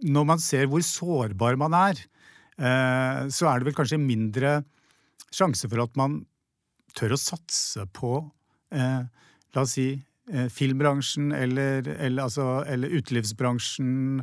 når 0.05 0.29
man 0.29 0.43
ser 0.43 0.69
hvor 0.71 0.85
sårbar 0.85 1.59
man 1.61 1.75
er, 1.77 2.05
eh, 2.61 3.25
så 3.33 3.51
er 3.51 3.59
det 3.59 3.71
vel 3.71 3.77
kanskje 3.81 4.01
mindre 4.01 4.61
sjanse 5.35 5.69
for 5.69 5.83
at 5.83 5.97
man 5.99 6.23
tør 6.97 7.17
å 7.17 7.21
satse 7.21 7.85
på, 7.97 8.17
eh, 8.75 9.03
la 9.55 9.63
oss 9.63 9.77
si, 9.79 9.93
filmbransjen 10.25 11.35
eller, 11.37 11.85
eller, 11.99 12.23
altså, 12.25 12.65
eller 12.65 12.95
utelivsbransjen. 12.97 14.23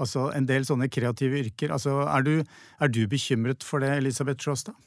Altså 0.00 0.28
en 0.30 0.46
del 0.46 0.62
sånne 0.62 0.86
kreative 0.88 1.40
yrker. 1.42 1.72
Altså, 1.74 1.96
er, 2.06 2.22
du, 2.22 2.44
er 2.78 2.92
du 2.94 3.00
bekymret 3.10 3.66
for 3.66 3.82
det, 3.82 3.90
Elisabeth 3.98 4.46
Sjåstad? 4.46 4.78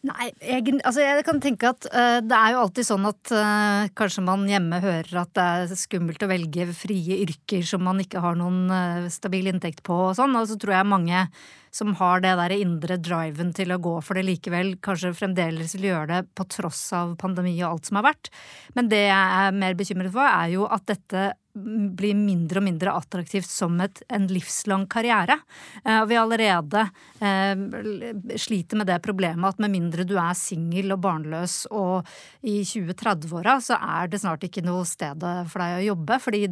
Nei, 0.00 0.30
jeg, 0.40 0.78
altså 0.80 1.02
jeg 1.04 1.24
kan 1.26 1.42
tenke 1.44 1.68
at 1.74 1.84
uh, 1.92 2.22
det 2.24 2.36
er 2.36 2.54
jo 2.54 2.60
alltid 2.62 2.86
sånn 2.88 3.04
at 3.04 3.32
uh, 3.36 3.84
kanskje 3.98 4.22
man 4.24 4.46
hjemme 4.48 4.78
hører 4.80 5.18
at 5.20 5.32
det 5.36 5.44
er 5.44 5.74
skummelt 5.76 6.24
å 6.24 6.30
velge 6.30 6.64
frie 6.72 7.18
yrker 7.26 7.66
som 7.68 7.84
man 7.84 8.00
ikke 8.00 8.22
har 8.24 8.38
noen 8.40 8.62
uh, 8.72 9.10
stabil 9.12 9.50
inntekt 9.52 9.82
på 9.84 9.98
og 10.06 10.14
sånn, 10.16 10.38
og 10.40 10.48
så 10.48 10.56
tror 10.60 10.78
jeg 10.78 10.88
mange 10.88 11.26
som 11.70 11.92
har 12.00 12.24
det 12.24 12.32
der 12.40 12.56
indre 12.56 12.96
driven 12.96 13.52
til 13.54 13.74
å 13.74 13.80
gå 13.82 13.92
for 14.02 14.16
det 14.16 14.24
likevel, 14.26 14.72
kanskje 14.82 15.12
fremdeles 15.14 15.76
vil 15.76 15.90
gjøre 15.90 16.08
det 16.14 16.22
på 16.32 16.48
tross 16.50 16.80
av 16.96 17.12
pandemi 17.20 17.52
og 17.60 17.68
alt 17.68 17.90
som 17.90 18.00
har 18.00 18.08
vært. 18.08 18.32
Men 18.74 18.88
det 18.90 19.04
jeg 19.04 19.44
er 19.44 19.60
mer 19.60 19.76
bekymret 19.78 20.16
for, 20.16 20.24
er 20.24 20.56
jo 20.56 20.64
at 20.64 20.88
dette 20.90 21.28
blir 21.60 22.16
mindre 22.18 22.60
og 22.60 22.66
mindre 22.66 22.94
attraktivt 22.96 23.50
som 23.50 23.76
et, 23.84 24.02
en 24.08 24.28
livslang 24.30 24.86
karriere. 24.90 25.38
Eh, 25.84 26.00
og 26.00 26.08
vi 26.10 26.18
allerede 26.20 26.86
eh, 27.20 28.36
sliter 28.40 28.80
med 28.80 28.90
det 28.90 29.00
problemet 29.04 29.54
at 29.54 29.62
med 29.62 29.74
mindre 29.74 30.06
du 30.08 30.16
er 30.20 30.36
singel 30.38 30.96
og 30.96 31.02
barnløs 31.04 31.62
og 31.70 32.08
i 32.46 32.60
20-30-åra, 32.64 33.58
så 33.64 33.76
er 33.76 34.10
det 34.10 34.22
snart 34.22 34.46
ikke 34.46 34.64
noe 34.64 34.86
sted 34.88 35.20
for 35.20 35.62
deg 35.62 35.76
å 35.76 35.86
jobbe, 35.90 36.20
fordi 36.22 36.44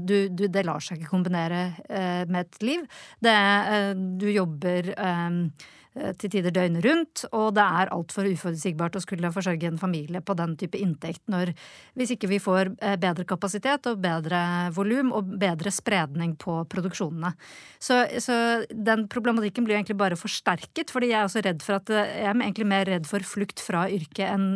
det 0.48 0.66
lar 0.66 0.82
seg 0.84 1.00
ikke 1.00 1.14
kombinere 1.16 1.62
eh, 1.88 2.24
med 2.28 2.44
et 2.44 2.62
liv. 2.64 2.84
Det, 3.24 3.34
eh, 3.34 3.92
du 3.96 4.28
jobber 4.30 4.92
Eh, 4.98 5.30
til 6.20 6.30
tider 6.32 6.52
døgnet 6.54 6.84
rundt, 6.84 7.24
og 7.34 7.54
det 7.56 7.64
er 7.64 7.90
altfor 7.94 8.28
uforutsigbart 8.28 8.98
å 8.98 9.02
skulle 9.02 9.30
forsørge 9.34 9.70
en 9.70 9.80
familie 9.80 10.20
på 10.24 10.36
den 10.38 10.54
type 10.60 10.78
inntekt 10.78 11.24
når, 11.32 11.52
hvis 11.98 12.12
ikke 12.14 12.30
vi 12.30 12.40
får 12.42 12.72
eh, 12.84 12.96
bedre 13.00 13.26
kapasitet 13.28 13.88
og 13.90 14.02
bedre 14.04 14.40
volum 14.76 15.12
og 15.16 15.32
bedre 15.40 15.72
spredning 15.74 16.36
på 16.40 16.60
produksjonene. 16.70 17.32
Så, 17.82 18.00
så, 18.22 18.36
den 18.70 19.06
problematikken 19.10 19.66
blir 19.66 19.78
egentlig 19.78 19.98
bare 20.00 20.18
forsterket, 20.18 20.92
fordi 20.94 21.12
jeg 21.12 21.20
er 21.20 21.28
også 21.28 21.44
redd 21.46 21.64
for 21.64 21.78
at 21.78 21.92
eh, 21.94 22.14
jeg 22.22 22.30
er 22.30 22.42
egentlig 22.42 22.68
mer 22.70 22.86
redd 22.88 23.08
for 23.08 23.24
flukt 23.26 23.62
fra 23.64 23.86
yrket 23.88 24.26
enn 24.28 24.46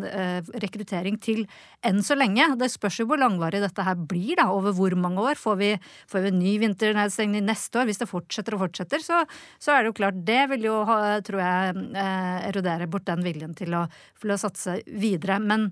rekruttering 0.63 1.19
til 1.23 1.45
enn 1.87 2.03
så 2.05 2.17
lenge. 2.19 2.45
Det 2.61 2.71
spørs 2.73 3.01
jo 3.01 3.09
hvor 3.11 3.21
langvarig 3.21 3.63
dette 3.63 3.85
her 3.87 3.99
blir, 3.99 4.37
da, 4.39 4.49
over 4.53 4.75
hvor 4.77 4.95
mange 4.99 5.23
år. 5.23 5.41
Får 5.41 5.59
vi, 5.61 5.73
får 6.11 6.25
vi 6.25 6.33
en 6.33 6.41
ny 6.43 6.55
vinternedstengning 6.63 7.47
neste 7.47 7.81
år? 7.81 7.89
Hvis 7.89 8.03
det 8.03 8.11
fortsetter 8.11 8.57
og 8.57 8.65
fortsetter, 8.67 9.03
så, 9.05 9.23
så 9.63 9.75
er 9.75 9.83
det 9.83 9.93
jo 9.93 9.99
klart 10.03 10.21
det 10.27 10.43
vil 10.53 10.69
jo 10.69 10.83
ha 10.89 10.99
tror 11.27 11.43
jeg 11.45 11.89
eh, 11.97 12.39
eroderer 12.51 12.91
bort 12.91 13.09
den 13.09 13.25
viljen 13.27 13.57
til 13.59 13.75
å, 13.79 13.87
til 14.23 14.35
å 14.35 14.41
satse 14.41 14.81
videre. 14.87 15.41
Men 15.43 15.71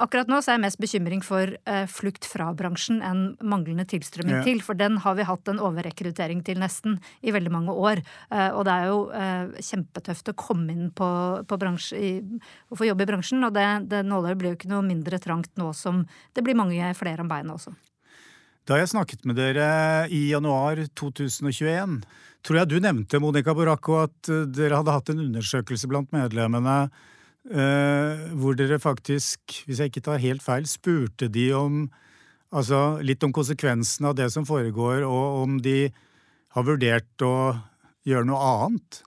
Akkurat 0.00 0.30
nå 0.32 0.38
så 0.40 0.52
er 0.52 0.56
jeg 0.56 0.62
mest 0.64 0.80
bekymring 0.80 1.20
for 1.24 1.50
eh, 1.68 1.82
flukt 1.90 2.24
fra 2.24 2.46
bransjen 2.56 3.02
enn 3.04 3.34
manglende 3.44 3.84
tilstrømming 3.88 4.38
ja. 4.38 4.44
til. 4.46 4.62
For 4.64 4.78
den 4.78 4.96
har 5.04 5.18
vi 5.18 5.26
hatt 5.28 5.50
en 5.52 5.60
overrekruttering 5.60 6.40
til 6.46 6.60
nesten 6.62 6.96
i 7.20 7.34
veldig 7.36 7.52
mange 7.52 7.74
år. 7.74 8.00
Eh, 8.32 8.48
og 8.48 8.64
det 8.68 8.76
er 8.78 8.88
jo 8.88 9.02
eh, 9.12 9.60
kjempetøft 9.68 10.32
å 10.32 10.36
komme 10.40 10.72
inn 10.72 10.88
på, 10.96 11.10
på 11.44 11.60
bransje, 11.60 12.00
i, 12.00 12.40
og 12.72 12.80
få 12.80 12.88
jobb 12.88 13.04
i 13.04 13.10
bransjen. 13.12 13.44
Og 13.44 13.52
det, 13.56 13.66
det 13.92 14.00
nåløyet 14.08 14.40
blir 14.40 14.54
jo 14.54 14.60
ikke 14.62 14.72
noe 14.72 14.86
mindre 14.88 15.20
trangt 15.20 15.52
nå 15.60 15.68
som 15.76 16.06
det 16.32 16.46
blir 16.48 16.56
mange 16.56 16.94
flere 16.96 17.26
om 17.26 17.28
beina 17.28 17.58
også. 17.58 17.76
Da 18.68 18.76
jeg 18.78 18.90
snakket 18.92 19.24
med 19.28 19.38
dere 19.40 20.08
i 20.12 20.28
januar 20.30 20.82
2021 20.98 22.00
tror 22.46 22.60
jeg 22.60 22.70
du 22.70 22.76
nevnte, 22.80 23.20
Monica 23.20 23.54
Boracco, 23.56 23.98
at 24.04 24.30
eh, 24.32 24.46
dere 24.48 24.80
hadde 24.80 24.94
hatt 24.94 25.10
en 25.12 25.24
undersøkelse 25.26 25.88
blant 25.90 26.12
medlemmene 26.14 26.76
eh, 27.50 28.22
hvor 28.36 28.56
dere 28.56 28.80
faktisk, 28.80 29.62
hvis 29.66 29.82
jeg 29.82 29.92
ikke 29.92 30.04
tar 30.06 30.22
helt 30.22 30.44
feil, 30.44 30.68
spurte 30.68 31.28
de 31.32 31.50
om 31.56 31.82
altså 32.50 33.00
litt 33.06 33.22
om 33.26 33.34
konsekvensene 33.34 34.10
av 34.10 34.16
det 34.18 34.30
som 34.34 34.46
foregår, 34.48 35.04
og 35.06 35.44
om 35.44 35.60
de 35.62 35.90
har 36.56 36.66
vurdert 36.66 37.26
å 37.26 37.34
gjøre 38.08 38.26
noe 38.26 38.40
annet? 38.54 39.02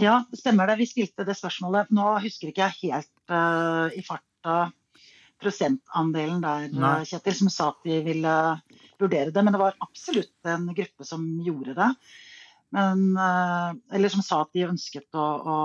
Ja, 0.00 0.20
stemmer 0.36 0.68
det. 0.68 0.78
Vi 0.80 0.88
stilte 0.88 1.24
det 1.24 1.36
spørsmålet. 1.38 1.90
Nå 1.96 2.18
husker 2.24 2.50
ikke 2.50 2.68
jeg 2.68 2.92
helt 2.92 3.32
uh, 3.32 3.88
i 3.96 4.02
farta 4.04 4.56
prosentandelen 5.42 6.40
der, 6.44 6.68
Nei. 6.72 7.00
Kjetil, 7.08 7.36
som 7.40 7.52
sa 7.52 7.68
at 7.72 7.84
de 7.86 8.00
ville 8.06 8.36
vurdere 9.00 9.32
det. 9.34 9.44
Men 9.44 9.56
det 9.56 9.62
var 9.62 9.76
absolutt 9.84 10.50
en 10.52 10.70
gruppe 10.76 11.06
som 11.08 11.26
gjorde 11.44 11.76
det. 11.76 11.90
Men, 12.74 13.16
eh, 13.16 13.96
eller 13.96 14.10
som 14.12 14.24
sa 14.26 14.40
at 14.42 14.50
de 14.56 14.66
ønsket 14.66 15.14
å, 15.14 15.22
å, 15.22 15.56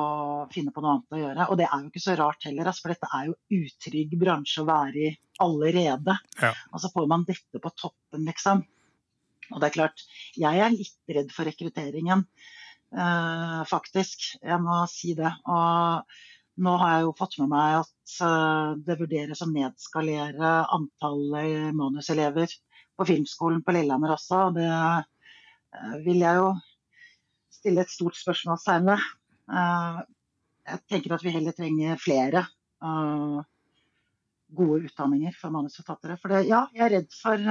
finne 0.54 0.74
på 0.74 0.84
noe 0.84 0.94
annet 0.96 1.16
å 1.18 1.22
gjøre. 1.22 1.48
Og 1.50 1.60
det 1.60 1.68
er 1.68 1.82
jo 1.82 1.90
ikke 1.90 2.04
så 2.04 2.16
rart 2.20 2.46
heller, 2.48 2.70
for 2.78 2.94
dette 2.94 3.10
er 3.18 3.32
jo 3.32 3.38
utrygg 3.58 4.14
bransje 4.22 4.62
å 4.62 4.70
være 4.70 5.08
i 5.08 5.12
allerede. 5.42 6.16
Ja. 6.44 6.54
Og 6.72 6.84
så 6.84 6.92
får 6.94 7.10
man 7.12 7.26
dette 7.28 7.64
på 7.64 7.74
toppen, 7.74 8.28
liksom. 8.30 8.64
Og 9.52 9.60
det 9.60 9.68
er 9.68 9.78
klart, 9.82 10.04
jeg 10.40 10.64
er 10.64 10.72
litt 10.72 11.16
redd 11.18 11.32
for 11.36 11.50
rekrutteringen, 11.50 12.22
uh, 12.96 13.62
faktisk. 13.68 14.30
Jeg 14.40 14.64
må 14.64 14.78
si 14.88 15.16
det. 15.18 15.34
Og 15.52 16.22
nå 16.58 16.74
har 16.82 16.96
jeg 16.96 17.06
jo 17.06 17.14
fått 17.18 17.38
med 17.40 17.52
meg 17.54 17.78
at 17.80 18.16
uh, 18.26 18.74
det 18.84 19.00
vurderes 19.00 19.42
å 19.46 19.50
nedskalere 19.50 20.52
antallet 20.76 21.72
manuselever 21.78 22.52
på 23.02 23.08
Filmskolen 23.10 23.64
på 23.66 23.74
Lillehammer 23.76 24.14
også. 24.16 24.44
Det 24.56 24.68
eh, 24.70 25.96
vil 26.06 26.22
jeg 26.22 26.38
jo 26.38 26.50
stille 27.52 27.86
et 27.86 27.94
stort 27.94 28.20
spørsmålstegn 28.20 28.90
ved. 28.92 29.08
Eh, 29.58 30.02
jeg 30.72 30.84
tenker 30.92 31.16
at 31.16 31.26
vi 31.26 31.34
heller 31.34 31.56
trenger 31.58 32.02
flere 32.02 32.46
eh, 32.46 33.40
gode 34.62 34.92
utdanninger 34.92 35.36
for 35.40 35.56
manusforfattere. 35.56 36.20
For 36.22 36.36
det, 36.36 36.44
ja, 36.52 36.66
jeg 36.76 36.86
er 36.86 36.96
redd 37.00 37.16
for, 37.16 37.48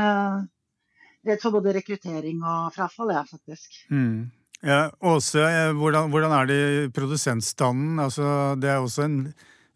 redd 1.31 1.43
for 1.43 1.57
både 1.57 1.75
rekruttering 1.79 2.45
og 2.45 2.75
frafall, 2.77 3.15
jeg, 3.17 3.31
faktisk. 3.33 3.81
Mm. 3.91 4.29
Ja, 4.61 4.91
Åse, 5.01 5.41
hvordan, 5.73 6.11
hvordan, 6.13 6.35
er 6.37 6.49
det 6.51 6.59
i 6.61 6.89
produsentstanden? 6.93 7.97
Altså, 8.03 8.57
det 8.61 8.69
er 8.69 8.83
også 8.83 9.07
en 9.07 9.17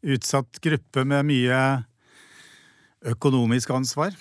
utsatt 0.04 0.60
gruppe 0.60 1.06
med 1.08 1.24
mye 1.24 1.60
økonomisk 3.14 3.72
ansvar? 3.72 4.12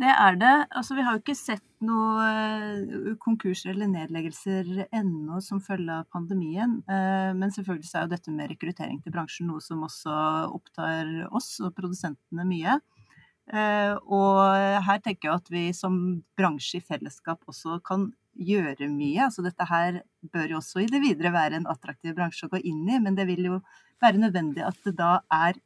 Det 0.00 0.08
er 0.08 0.40
det. 0.40 0.54
Altså, 0.72 0.96
vi 0.96 1.04
har 1.04 1.16
jo 1.16 1.20
ikke 1.20 1.36
sett 1.36 1.64
noe 1.84 2.24
eh, 2.24 3.12
konkurser 3.20 3.74
eller 3.74 3.92
nedleggelser 3.92 4.86
ennå 4.88 5.42
som 5.44 5.60
følge 5.60 6.00
av 6.00 6.08
pandemien. 6.12 6.78
Eh, 6.88 7.32
men 7.36 7.52
selvfølgelig 7.52 7.90
så 7.90 8.00
er 8.00 8.06
jo 8.06 8.14
dette 8.16 8.32
med 8.32 8.52
rekruttering 8.52 9.00
til 9.04 9.12
bransjen 9.12 9.52
noe 9.52 9.60
som 9.64 9.84
også 9.84 10.16
opptar 10.48 11.28
oss 11.28 11.58
og 11.60 11.76
produsentene 11.76 12.48
mye. 12.48 12.80
Eh, 13.52 13.92
og 14.08 14.84
her 14.88 15.00
tenker 15.04 15.28
jeg 15.28 15.40
at 15.44 15.52
vi 15.52 15.66
som 15.76 16.22
bransje 16.40 16.80
i 16.80 16.86
fellesskap 16.88 17.44
også 17.52 17.82
kan 17.84 18.14
gjøre 18.38 18.88
mye. 18.92 19.26
Altså 19.28 19.44
dette 19.44 19.66
her 19.68 20.00
bør 20.32 20.54
jo 20.54 20.60
også 20.60 20.82
i 20.84 20.90
det 20.90 21.00
videre 21.02 21.32
være 21.34 21.60
en 21.60 21.68
attraktiv 21.70 22.16
bransje 22.16 22.48
å 22.48 22.52
gå 22.52 22.60
inn 22.62 22.84
i, 22.88 23.00
men 23.02 23.16
det 23.18 23.28
vil 23.30 23.50
jo 23.50 23.60
være 24.02 24.20
nødvendig 24.20 24.64
at 24.66 24.78
det 24.84 24.96
da 24.98 25.18
er 25.32 25.60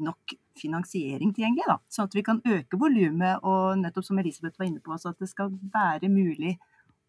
nok 0.00 0.34
finansiering 0.60 1.32
tilgjengelig. 1.34 1.66
Da. 1.68 1.78
Sånn 1.92 2.08
at 2.08 2.16
vi 2.16 2.24
kan 2.26 2.40
øke 2.44 2.80
volumet, 2.80 3.44
og 3.44 3.78
nettopp 3.80 4.06
som 4.06 4.20
Elisabeth 4.20 4.60
var 4.60 4.68
inne 4.70 4.82
på, 4.84 4.96
så 4.98 5.12
at 5.12 5.20
det 5.20 5.30
skal 5.30 5.52
være 5.72 6.10
mulig 6.12 6.56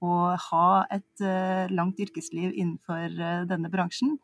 å 0.02 0.34
ha 0.50 0.68
et 0.92 1.24
uh, 1.24 1.70
langt 1.72 2.00
yrkesliv 2.02 2.52
innenfor 2.52 3.18
uh, 3.22 3.44
denne 3.50 3.72
bransjen. 3.72 4.18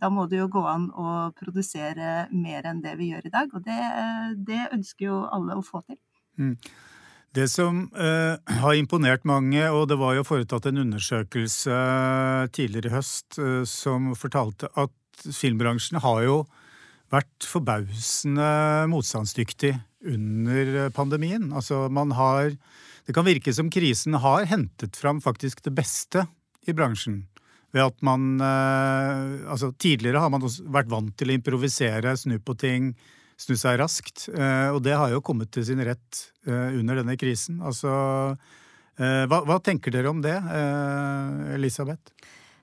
Da 0.00 0.10
må 0.12 0.26
det 0.30 0.38
jo 0.42 0.50
gå 0.52 0.62
an 0.68 0.90
å 0.92 1.30
produsere 1.36 2.26
mer 2.30 2.68
enn 2.68 2.82
det 2.84 2.94
vi 3.00 3.10
gjør 3.12 3.26
i 3.28 3.32
dag, 3.34 3.54
og 3.56 3.64
det, 3.66 3.76
uh, 3.76 4.36
det 4.36 4.68
ønsker 4.76 5.10
jo 5.10 5.22
alle 5.32 5.58
å 5.58 5.64
få 5.66 5.82
til. 5.88 5.98
Mm. 6.38 6.54
Det 7.36 7.50
som 7.52 7.82
uh, 7.92 8.38
har 8.62 8.76
imponert 8.78 9.26
mange, 9.28 9.60
og 9.68 9.90
det 9.90 9.98
var 10.00 10.14
jo 10.16 10.24
foretatt 10.24 10.70
en 10.70 10.80
undersøkelse 10.86 11.80
tidligere 12.56 12.88
i 12.88 12.94
høst 12.94 13.36
uh, 13.36 13.60
som 13.68 14.14
fortalte 14.16 14.70
at 14.80 15.26
filmbransjen 15.36 16.00
har 16.00 16.22
jo 16.24 16.38
vært 17.12 17.44
forbausende 17.46 18.48
motstandsdyktig 18.88 19.74
under 20.08 20.88
pandemien. 20.96 21.50
Altså 21.52 21.86
man 21.92 22.14
har 22.16 22.56
Det 23.06 23.14
kan 23.14 23.24
virke 23.24 23.52
som 23.54 23.68
krisen 23.70 24.16
har 24.18 24.48
hentet 24.50 24.96
fram 24.96 25.20
faktisk 25.20 25.62
det 25.62 25.74
beste 25.76 26.26
i 26.66 26.72
bransjen. 26.72 27.26
ved 27.72 27.82
at 27.82 28.02
man 28.02 28.40
Altså, 28.40 29.72
tidligere 29.78 30.18
har 30.18 30.30
man 30.30 30.42
vært 30.42 30.90
vant 30.90 31.16
til 31.16 31.30
å 31.30 31.36
improvisere, 31.38 32.16
snu 32.16 32.38
på 32.40 32.54
ting, 32.58 32.96
snu 33.40 33.56
seg 33.60 33.80
raskt. 33.80 34.28
Og 34.32 34.80
det 34.84 34.94
har 34.96 35.12
jo 35.12 35.24
kommet 35.24 35.52
til 35.52 35.66
sin 35.68 35.82
rett 35.84 36.22
under 36.46 37.02
denne 37.02 37.18
krisen. 37.20 37.60
Altså 37.60 37.90
hva, 38.96 39.42
hva 39.44 39.58
tenker 39.60 39.92
dere 39.92 40.08
om 40.08 40.22
det, 40.24 40.38
Elisabeth? 41.52 42.14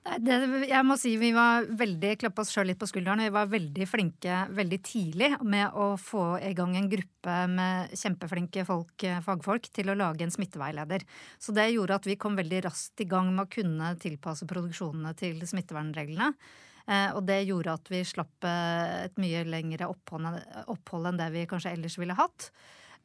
Det, 0.04 0.36
jeg 0.68 0.84
må 0.84 0.98
si 1.00 1.14
vi 1.16 1.30
var 1.32 1.64
veldig 1.80 2.18
klappa 2.20 2.44
oss 2.44 2.50
sjøl 2.52 2.68
litt 2.68 2.80
på 2.82 2.90
skulderen. 2.90 3.22
Vi 3.24 3.32
var 3.32 3.48
veldig 3.48 3.86
flinke 3.88 4.42
veldig 4.52 4.80
tidlig 4.84 5.30
med 5.48 5.78
å 5.80 5.94
få 5.96 6.42
i 6.44 6.52
gang 6.58 6.76
en 6.76 6.90
gruppe 6.92 7.38
med 7.48 7.94
kjempeflinke 7.96 8.66
folk, 8.68 9.06
fagfolk 9.24 9.70
til 9.72 9.94
å 9.94 9.96
lage 9.96 10.28
en 10.28 10.34
smitteveileder. 10.34 11.08
Så 11.40 11.56
det 11.56 11.70
gjorde 11.72 12.02
at 12.02 12.10
vi 12.10 12.18
kom 12.20 12.36
veldig 12.36 12.66
raskt 12.68 13.00
i 13.00 13.08
gang 13.08 13.32
med 13.32 13.46
å 13.46 13.54
kunne 13.54 13.94
tilpasse 14.04 14.50
produksjonene 14.50 15.16
til 15.22 15.40
smittevernreglene. 15.48 16.34
Eh, 16.84 17.10
og 17.16 17.24
det 17.28 17.46
gjorde 17.48 17.78
at 17.78 17.92
vi 17.92 18.02
slapp 18.08 18.48
eh, 18.48 19.06
et 19.06 19.22
mye 19.22 19.44
lengre 19.48 19.88
opphold, 19.88 21.08
enn 21.08 21.20
det 21.20 21.30
vi 21.36 21.46
kanskje 21.50 21.76
ellers 21.78 21.96
ville 22.00 22.18
hatt. 22.18 22.50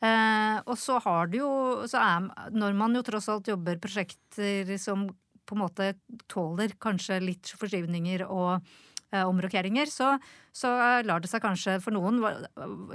Eh, 0.02 0.58
og 0.64 0.74
så 0.78 0.98
har 1.04 1.30
det 1.30 1.40
jo 1.40 1.50
så 1.90 1.98
er, 1.98 2.28
Når 2.54 2.76
man 2.78 2.94
jo 2.94 3.02
tross 3.06 3.28
alt 3.32 3.50
jobber 3.50 3.80
prosjekter 3.82 4.76
som 4.78 5.08
på 5.48 5.56
en 5.56 5.62
måte 5.64 5.92
tåler 6.30 6.74
kanskje 6.78 7.22
litt 7.24 7.50
forskyvninger 7.56 8.26
og 8.28 8.60
omrokeringer, 9.08 9.88
så, 9.88 10.18
så, 10.52 10.68
lar 11.00 11.22
det 11.24 11.30
seg 11.30 11.40
kanskje 11.40 11.78
for 11.80 11.96
noen 11.96 12.18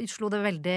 Slo 0.05 0.29
det 0.29 0.43
veldig 0.43 0.75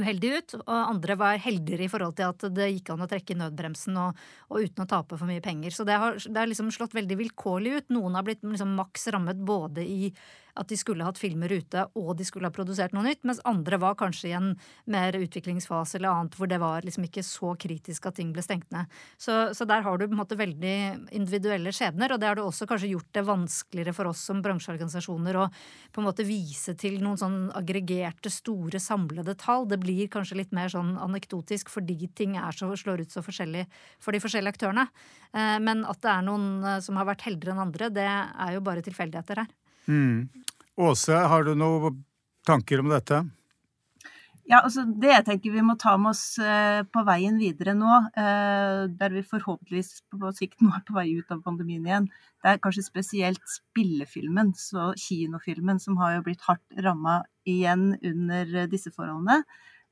uheldig 0.00 0.32
ut, 0.36 0.56
og 0.62 0.72
andre 0.76 1.16
var 1.18 1.42
heldigere 1.42 1.86
i 1.86 1.90
forhold 1.92 2.16
til 2.18 2.30
at 2.30 2.46
det 2.56 2.70
gikk 2.74 2.92
an 2.94 3.04
å 3.04 3.10
trekke 3.10 3.36
nødbremsen 3.38 4.00
og, 4.02 4.24
og 4.50 4.64
uten 4.66 4.84
å 4.84 4.88
tape 4.90 5.18
for 5.18 5.28
mye 5.28 5.44
penger. 5.44 5.74
Så 5.74 5.86
det 5.88 5.98
har, 6.00 6.18
det 6.18 6.40
har 6.40 6.50
liksom 6.50 6.72
slått 6.74 6.96
veldig 6.96 7.20
vilkårlig 7.22 7.76
ut. 7.78 7.94
Noen 7.96 8.18
har 8.18 8.26
blitt 8.26 8.44
liksom 8.46 8.76
maks 8.78 9.08
rammet 9.14 9.40
både 9.46 9.86
i 9.86 10.10
at 10.56 10.70
de 10.70 10.78
skulle 10.78 11.04
hatt 11.06 11.20
filmer 11.20 11.52
ute 11.52 11.86
og 11.98 12.14
de 12.18 12.26
skulle 12.26 12.48
ha 12.48 12.54
produsert 12.54 12.94
noe 12.96 13.04
nytt, 13.06 13.22
mens 13.28 13.42
andre 13.48 13.78
var 13.82 13.96
kanskje 14.00 14.30
i 14.30 14.34
en 14.36 14.52
mer 14.90 15.16
utviklingsfase 15.18 15.98
eller 15.98 16.12
annet 16.12 16.36
hvor 16.38 16.50
det 16.50 16.60
var 16.62 16.86
liksom 16.86 17.06
ikke 17.06 17.24
så 17.26 17.52
kritisk 17.60 18.08
at 18.08 18.18
ting 18.18 18.32
ble 18.34 18.44
stengt 18.44 18.68
ned. 18.74 18.90
Så, 19.20 19.54
så 19.56 19.66
der 19.68 19.84
har 19.84 19.98
du 19.98 20.06
på 20.06 20.14
en 20.14 20.20
måte 20.20 20.38
veldig 20.38 20.76
individuelle 21.16 21.72
skjebner, 21.74 22.14
og 22.14 22.22
det 22.22 22.30
har 22.30 22.38
du 22.38 22.44
også 22.44 22.68
kanskje 22.68 22.92
gjort 22.94 23.10
det 23.16 23.26
vanskeligere 23.28 23.96
for 23.96 24.10
oss 24.12 24.24
som 24.28 24.42
bransjeorganisasjoner 24.44 25.40
å 25.40 25.48
på 25.92 26.02
en 26.02 26.08
måte 26.08 26.26
vise 26.26 26.76
til 26.78 26.98
noen 27.02 27.20
sånn 27.20 27.38
aggregerte, 27.56 28.32
store, 28.32 28.80
samlede 28.82 29.36
tall. 29.40 29.68
Det 29.68 29.80
blir 29.82 30.10
kanskje 30.12 30.40
litt 30.40 30.54
mer 30.56 30.72
sånn 30.72 30.96
anekdotisk 31.02 31.70
fordi 31.72 32.10
ting 32.16 32.36
er 32.40 32.56
så, 32.56 32.70
slår 32.76 33.04
ut 33.04 33.14
så 33.14 33.24
forskjellig 33.24 33.66
for 34.02 34.16
de 34.16 34.22
forskjellige 34.22 34.56
aktørene. 34.56 34.88
Eh, 35.32 35.58
men 35.62 35.84
at 35.88 36.02
det 36.04 36.12
er 36.12 36.26
noen 36.26 36.48
eh, 36.64 36.80
som 36.84 36.98
har 37.00 37.08
vært 37.08 37.26
heldigere 37.26 37.56
enn 37.56 37.64
andre, 37.68 37.92
det 37.92 38.08
er 38.08 38.56
jo 38.56 38.64
bare 38.64 38.84
tilfeldigheter 38.86 39.44
her. 39.44 39.54
Mm. 39.88 40.28
Åse, 40.76 41.14
har 41.14 41.46
du 41.46 41.54
noen 41.56 42.04
tanker 42.46 42.82
om 42.82 42.90
dette? 42.92 43.24
Ja, 44.46 44.60
altså 44.60 44.84
Det 44.86 45.08
jeg 45.10 45.24
tenker 45.26 45.54
vi 45.56 45.62
må 45.66 45.74
ta 45.80 45.96
med 45.98 46.12
oss 46.12 46.38
eh, 46.38 46.84
på 46.86 47.02
veien 47.06 47.38
videre 47.40 47.72
nå, 47.74 47.96
eh, 48.14 48.84
der 48.94 49.14
vi 49.16 49.24
forhåpentligvis 49.26 50.04
på 50.12 50.30
sikt 50.38 50.62
nå 50.62 50.70
er 50.76 50.84
på 50.86 50.94
vei 50.94 51.08
ut 51.18 51.32
av 51.34 51.40
pandemien 51.42 51.86
igjen, 51.88 52.06
det 52.44 52.52
er 52.52 52.60
kanskje 52.62 52.84
spesielt 52.86 53.42
spillefilmen, 53.50 54.52
så 54.54 54.92
kinofilmen, 55.02 55.82
som 55.82 55.98
har 55.98 56.14
jo 56.14 56.26
blitt 56.28 56.46
hardt 56.46 56.78
ramma 56.86 57.24
igjen 57.48 57.96
under 57.98 58.70
disse 58.70 58.94
forholdene. 58.94 59.40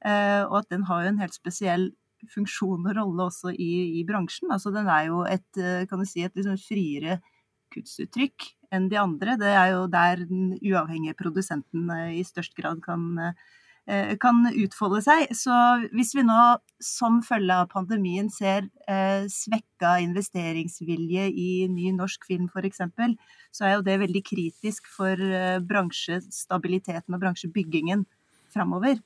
Eh, 0.06 0.42
og 0.44 0.60
at 0.60 0.70
den 0.70 0.86
har 0.86 1.02
jo 1.02 1.10
en 1.10 1.22
helt 1.24 1.34
spesiell 1.34 1.90
funksjon 2.30 2.86
og 2.86 2.94
rolle 2.94 3.26
også 3.26 3.50
i, 3.50 3.98
i 3.98 4.04
bransjen. 4.06 4.54
Altså 4.54 4.70
Den 4.72 4.86
er 4.88 5.08
jo 5.10 5.24
et, 5.28 5.48
kan 5.90 5.98
du 5.98 6.06
si, 6.08 6.22
et 6.22 6.38
liksom 6.38 6.60
friere 6.62 7.18
kunstuttrykk 7.74 8.52
enn 8.74 8.88
de 8.90 9.00
andre. 9.00 9.36
Det 9.40 9.50
er 9.50 9.74
jo 9.74 9.84
der 9.90 10.24
den 10.28 10.54
uavhengige 10.58 11.16
produsenten 11.18 11.90
eh, 11.94 12.18
i 12.20 12.24
størst 12.26 12.56
grad 12.58 12.82
kan, 12.84 13.04
eh, 13.86 14.14
kan 14.20 14.42
utfolde 14.50 15.02
seg. 15.06 15.30
Så 15.36 15.54
hvis 15.94 16.14
vi 16.16 16.26
nå 16.26 16.40
som 16.82 17.20
følge 17.26 17.60
av 17.62 17.70
pandemien 17.72 18.28
ser 18.32 18.68
eh, 18.88 19.24
svekka 19.30 19.96
investeringsvilje 20.04 21.30
i 21.30 21.50
ny 21.72 21.94
norsk 21.96 22.26
film 22.28 22.50
f.eks., 22.52 22.84
så 23.54 23.68
er 23.68 23.76
jo 23.76 23.86
det 23.86 24.00
veldig 24.02 24.24
kritisk 24.26 24.90
for 24.90 25.14
eh, 25.14 25.58
bransjestabiliteten 25.62 27.16
og 27.16 27.24
bransjebyggingen 27.26 28.06
framover. 28.54 28.98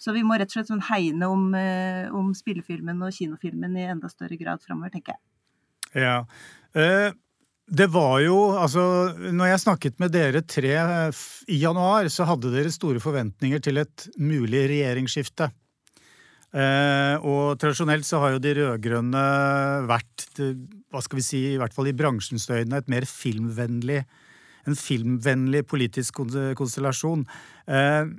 Så 0.00 0.14
vi 0.16 0.22
må 0.24 0.38
rett 0.40 0.48
og 0.48 0.56
slett 0.56 0.70
sånn 0.70 0.86
hegne 0.88 1.28
om, 1.28 1.50
eh, 1.54 2.06
om 2.16 2.32
spillefilmen 2.36 3.02
og 3.04 3.12
kinofilmen 3.12 3.76
i 3.76 3.88
enda 3.92 4.08
større 4.08 4.38
grad 4.40 4.62
framover, 4.64 4.94
tenker 4.94 5.16
jeg. 5.16 5.22
Ja. 6.06 6.14
Uh, 6.72 7.10
det 7.70 7.86
var 7.94 8.18
jo 8.24 8.36
Altså, 8.58 8.82
når 9.30 9.52
jeg 9.52 9.62
snakket 9.62 10.00
med 10.02 10.12
dere 10.14 10.42
tre 10.42 10.74
i 11.48 11.60
januar, 11.62 12.08
så 12.10 12.26
hadde 12.28 12.52
dere 12.52 12.72
store 12.74 13.02
forventninger 13.02 13.62
til 13.62 13.82
et 13.82 14.06
mulig 14.18 14.66
regjeringsskifte. 14.72 15.50
Eh, 16.50 17.14
og 17.22 17.60
tradisjonelt 17.62 18.06
så 18.06 18.18
har 18.24 18.34
jo 18.34 18.42
de 18.42 18.56
rød-grønne 18.58 19.22
vært, 19.86 20.26
hva 20.90 21.02
skal 21.04 21.20
vi 21.20 21.26
si, 21.26 21.44
i 21.52 21.60
hvert 21.60 21.76
fall 21.76 21.92
i 21.92 21.94
bransjens 21.94 22.48
øyne, 22.50 22.80
et 22.80 22.90
mer 22.90 23.06
filmvennlig 23.06 24.02
en 24.68 24.76
filmvennlig 24.76 25.64
politisk 25.68 26.20
konstellasjon. 26.58 27.24
Eh, 27.70 28.10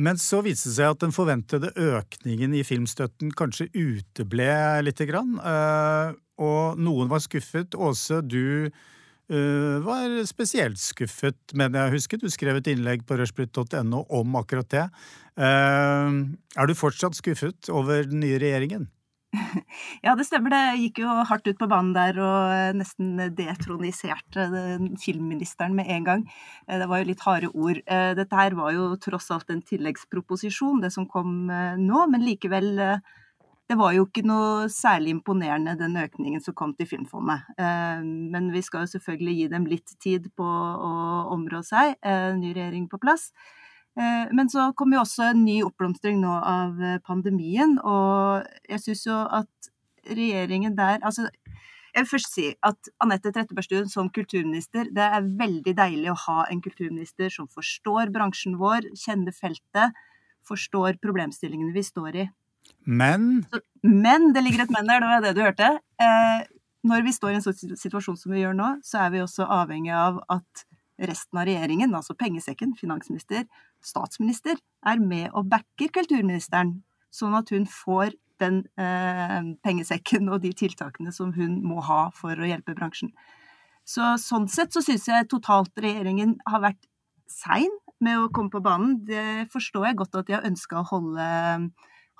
men 0.00 0.20
så 0.22 0.40
viste 0.46 0.70
det 0.70 0.76
seg 0.76 0.94
at 0.94 1.02
den 1.02 1.14
forventede 1.14 1.72
økningen 1.74 2.54
i 2.54 2.62
filmstøtten 2.66 3.32
kanskje 3.36 3.70
uteble 3.74 4.54
lite 4.86 5.06
grann. 5.10 5.34
Eh, 5.42 6.14
og 6.40 6.80
noen 6.80 7.10
var 7.10 7.22
skuffet. 7.24 7.74
Åse, 7.74 8.22
du 8.22 8.70
var 9.30 10.16
spesielt 10.26 10.80
skuffet, 10.82 11.38
mener 11.54 11.86
jeg 11.86 11.94
husker. 11.94 12.18
Du 12.18 12.30
skrev 12.32 12.58
et 12.58 12.70
innlegg 12.72 13.04
på 13.06 13.18
rushbrit.no 13.20 14.04
om 14.10 14.38
akkurat 14.40 14.70
det. 14.74 14.86
Eh, 15.40 16.08
er 16.58 16.68
du 16.68 16.76
fortsatt 16.76 17.16
skuffet 17.16 17.70
over 17.72 18.08
den 18.08 18.24
nye 18.24 18.40
regjeringen? 18.42 18.88
Ja, 20.02 20.16
det 20.18 20.24
stemmer. 20.26 20.50
Det 20.50 20.80
gikk 20.80 21.02
jo 21.04 21.12
hardt 21.28 21.46
ut 21.46 21.58
på 21.60 21.68
banen 21.70 21.92
der 21.94 22.16
og 22.24 22.78
nesten 22.78 23.14
detroniserte 23.36 24.48
filmministeren 24.98 25.76
med 25.76 25.90
en 25.92 26.06
gang. 26.08 26.24
Eh, 26.66 26.80
det 26.80 26.88
var 26.90 27.02
jo 27.02 27.10
litt 27.12 27.24
harde 27.26 27.52
ord. 27.52 27.82
Dette 27.86 28.40
her 28.40 28.56
var 28.58 28.74
jo 28.74 28.90
tross 29.02 29.30
alt 29.34 29.52
en 29.54 29.62
tilleggsproposisjon, 29.62 30.82
det 30.82 30.92
som 30.94 31.06
kom 31.10 31.46
nå, 31.46 32.04
men 32.10 32.26
likevel 32.26 32.72
det 33.70 33.76
var 33.78 33.92
jo 33.94 34.02
ikke 34.08 34.24
noe 34.26 34.66
særlig 34.72 35.12
imponerende, 35.14 35.76
den 35.78 35.94
økningen 36.00 36.42
som 36.42 36.56
kom 36.58 36.72
til 36.74 36.88
Filmfondet. 36.90 37.46
Eh, 37.54 38.00
men 38.02 38.48
vi 38.50 38.64
skal 38.66 38.82
jo 38.82 38.96
selvfølgelig 38.96 39.34
gi 39.36 39.48
dem 39.52 39.68
litt 39.70 39.92
tid 40.02 40.26
på 40.34 40.46
å 40.46 40.94
områ 41.36 41.60
seg. 41.66 41.94
Eh, 42.02 42.32
ny 42.34 42.50
regjering 42.56 42.88
på 42.90 42.98
plass. 42.98 43.28
Eh, 43.94 44.26
men 44.34 44.50
så 44.50 44.72
kom 44.74 44.90
jo 44.94 45.04
også 45.04 45.28
en 45.28 45.44
ny 45.44 45.60
oppblomstring 45.62 46.18
nå 46.18 46.32
av 46.34 46.82
pandemien, 47.06 47.76
og 47.86 48.48
jeg 48.66 48.82
syns 48.88 49.04
jo 49.06 49.20
at 49.38 49.70
regjeringen 50.08 50.74
der 50.74 50.98
Altså, 51.06 51.28
jeg 51.94 52.02
vil 52.02 52.10
først 52.10 52.34
si 52.34 52.48
at 52.66 52.90
Anette 53.02 53.30
Trettebergstuen 53.34 53.86
som 53.90 54.10
kulturminister, 54.10 54.90
det 54.90 55.06
er 55.06 55.30
veldig 55.38 55.76
deilig 55.78 56.10
å 56.10 56.18
ha 56.26 56.40
en 56.50 56.62
kulturminister 56.62 57.30
som 57.30 57.46
forstår 57.46 58.10
bransjen 58.10 58.58
vår, 58.58 58.90
kjenner 58.98 59.34
feltet, 59.34 59.94
forstår 60.46 60.98
problemstillingene 61.02 61.74
vi 61.74 61.86
står 61.86 62.22
i. 62.24 62.28
Men 62.84 63.44
Men 63.82 64.32
det 64.34 64.42
ligger 64.44 64.64
et 64.64 64.72
men 64.74 64.88
der, 64.88 65.00
det 65.00 65.08
var 65.08 65.22
det 65.24 65.36
du 65.36 65.42
hørte. 65.42 65.68
Eh, 66.00 66.42
når 66.84 67.04
vi 67.04 67.12
står 67.12 67.32
i 67.32 67.38
en 67.38 67.44
sånn 67.44 67.76
situasjon 67.76 68.16
som 68.16 68.32
vi 68.32 68.42
gjør 68.42 68.56
nå, 68.56 68.68
så 68.84 69.04
er 69.04 69.14
vi 69.14 69.22
også 69.24 69.46
avhengig 69.48 69.92
av 69.96 70.20
at 70.32 70.64
resten 71.00 71.40
av 71.40 71.48
regjeringen, 71.48 71.94
altså 71.96 72.16
pengesekken, 72.18 72.74
finansminister, 72.76 73.46
statsminister, 73.84 74.60
er 74.86 75.00
med 75.00 75.30
og 75.32 75.48
backer 75.52 75.92
kulturministeren, 75.96 76.80
sånn 77.12 77.36
at 77.36 77.52
hun 77.54 77.66
får 77.68 78.14
den 78.40 78.62
eh, 78.80 79.40
pengesekken 79.64 80.28
og 80.32 80.42
de 80.44 80.52
tiltakene 80.56 81.12
som 81.12 81.32
hun 81.36 81.58
må 81.64 81.80
ha 81.84 82.06
for 82.16 82.36
å 82.36 82.48
hjelpe 82.48 82.76
bransjen. 82.76 83.12
Så 83.84 84.14
sånn 84.20 84.48
sett 84.48 84.72
så 84.72 84.82
syns 84.84 85.08
jeg 85.08 85.28
totalt 85.30 85.72
regjeringen 85.80 86.36
har 86.48 86.64
vært 86.64 86.84
sein 87.30 87.72
med 88.00 88.20
å 88.20 88.30
komme 88.32 88.52
på 88.52 88.62
banen. 88.64 89.00
Det 89.04 89.48
forstår 89.52 89.90
jeg 89.90 90.00
godt 90.00 90.20
at 90.20 90.28
de 90.28 90.36
har 90.36 90.46
ønska 90.48 90.80
å 90.80 90.88
holde 90.88 91.26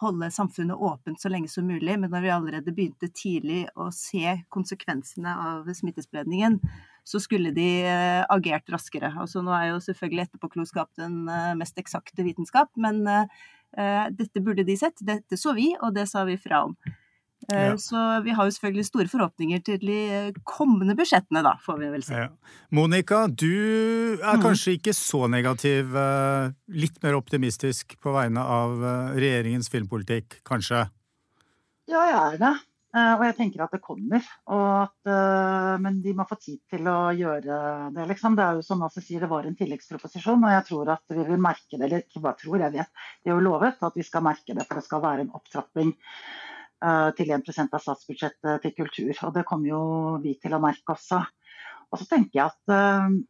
holde 0.01 0.31
samfunnet 0.33 0.77
åpent 0.77 1.21
så 1.21 1.31
lenge 1.31 1.49
som 1.53 1.67
mulig, 1.69 1.97
men 2.01 2.11
når 2.13 2.25
vi 2.25 2.33
allerede 2.35 2.75
begynte 2.75 3.11
tidlig 3.13 3.65
å 3.77 3.91
se 3.95 4.39
konsekvensene 4.53 5.35
av 5.53 5.69
smittespredningen, 5.77 6.59
så 7.05 7.21
skulle 7.23 7.53
de 7.57 7.69
eh, 7.89 8.23
agert 8.33 8.69
raskere. 8.73 9.13
Altså, 9.21 9.43
nå 9.45 9.55
er 9.57 9.71
jo 9.71 9.83
selvfølgelig 9.85 10.27
etterpåklokskap 10.29 10.93
den 11.01 11.23
eh, 11.29 11.53
mest 11.59 11.79
eksakte 11.81 12.25
vitenskap, 12.27 12.71
men 12.81 13.03
uh, 13.09 14.07
dette 14.17 14.43
burde 14.45 14.67
de 14.67 14.77
sett. 14.79 15.01
Dette 15.07 15.39
så 15.41 15.55
vi, 15.57 15.71
og 15.81 15.95
det 15.97 16.09
sa 16.11 16.25
vi 16.29 16.39
fra 16.41 16.65
om. 16.69 16.77
Eh, 17.49 17.67
ja. 17.67 17.79
Så 17.79 17.97
vi 18.25 18.35
har 18.37 18.47
jo 18.47 18.55
selvfølgelig 18.55 18.87
store 18.87 19.11
forhåpninger 19.11 19.63
til 19.65 19.83
de 19.83 20.01
kommende 20.45 20.95
budsjettene, 20.99 21.43
da, 21.47 21.57
får 21.65 21.81
vi 21.81 21.91
vel 21.95 22.05
si. 22.05 22.17
Ja. 22.17 22.29
Monica, 22.77 23.25
du 23.27 24.19
er 24.21 24.37
mm. 24.37 24.45
kanskje 24.45 24.77
ikke 24.77 24.95
så 24.97 25.25
negativ, 25.33 25.95
eh, 25.97 26.51
litt 26.77 27.01
mer 27.05 27.19
optimistisk 27.19 27.97
på 28.03 28.15
vegne 28.17 28.45
av 28.45 28.77
eh, 28.81 29.15
regjeringens 29.25 29.73
filmpolitikk, 29.73 30.43
kanskje? 30.47 30.85
Ja, 31.91 32.03
jeg 32.07 32.19
er 32.21 32.37
det. 32.43 32.53
Eh, 32.91 33.13
og 33.15 33.25
jeg 33.25 33.37
tenker 33.39 33.65
at 33.65 33.75
det 33.75 33.81
kommer. 33.83 34.29
At, 34.51 35.11
men 35.81 36.01
de 36.05 36.13
må 36.19 36.27
få 36.29 36.37
tid 36.43 36.61
til 36.71 36.87
å 36.91 36.99
gjøre 37.17 37.59
det. 37.95 38.07
Liksom. 38.13 38.37
Det 38.39 38.45
er 38.45 38.59
jo 38.59 38.67
som 38.67 38.85
Ase 38.87 39.03
sier, 39.03 39.25
det 39.25 39.31
var 39.31 39.49
en 39.49 39.57
tilleggsproposisjon, 39.59 40.45
og 40.45 40.55
jeg 40.55 40.67
tror 40.69 40.93
at 40.99 41.17
vi 41.17 41.25
vil 41.25 41.41
merke 41.41 41.79
det. 41.79 41.87
Eller 41.87 42.05
ikke 42.05 42.23
bare 42.29 42.39
tror, 42.43 42.61
jeg 42.63 42.77
vet. 42.77 43.03
De 43.25 43.33
har 43.33 43.41
jo 43.41 43.49
lovet 43.49 43.83
at 43.89 43.99
vi 43.99 44.07
skal 44.07 44.27
merke 44.27 44.59
det, 44.59 44.69
for 44.69 44.79
det 44.79 44.87
skal 44.87 45.05
være 45.07 45.27
en 45.27 45.35
opptrapping 45.39 45.95
til 47.19 47.33
1 47.37 47.51
av 47.61 47.83
statsbudsjettet 47.83 48.63
til 48.65 48.73
kultur. 48.77 49.13
Og 49.27 49.35
det 49.35 49.45
kommer 49.49 49.69
jo 49.69 49.83
vi 50.23 50.37
til 50.41 50.55
å 50.57 50.63
merke 50.63 50.95
også. 50.95 51.21
Og 51.91 51.99
så 51.99 52.07
tenker 52.07 52.39
Jeg 52.39 52.47
at, 52.47 52.73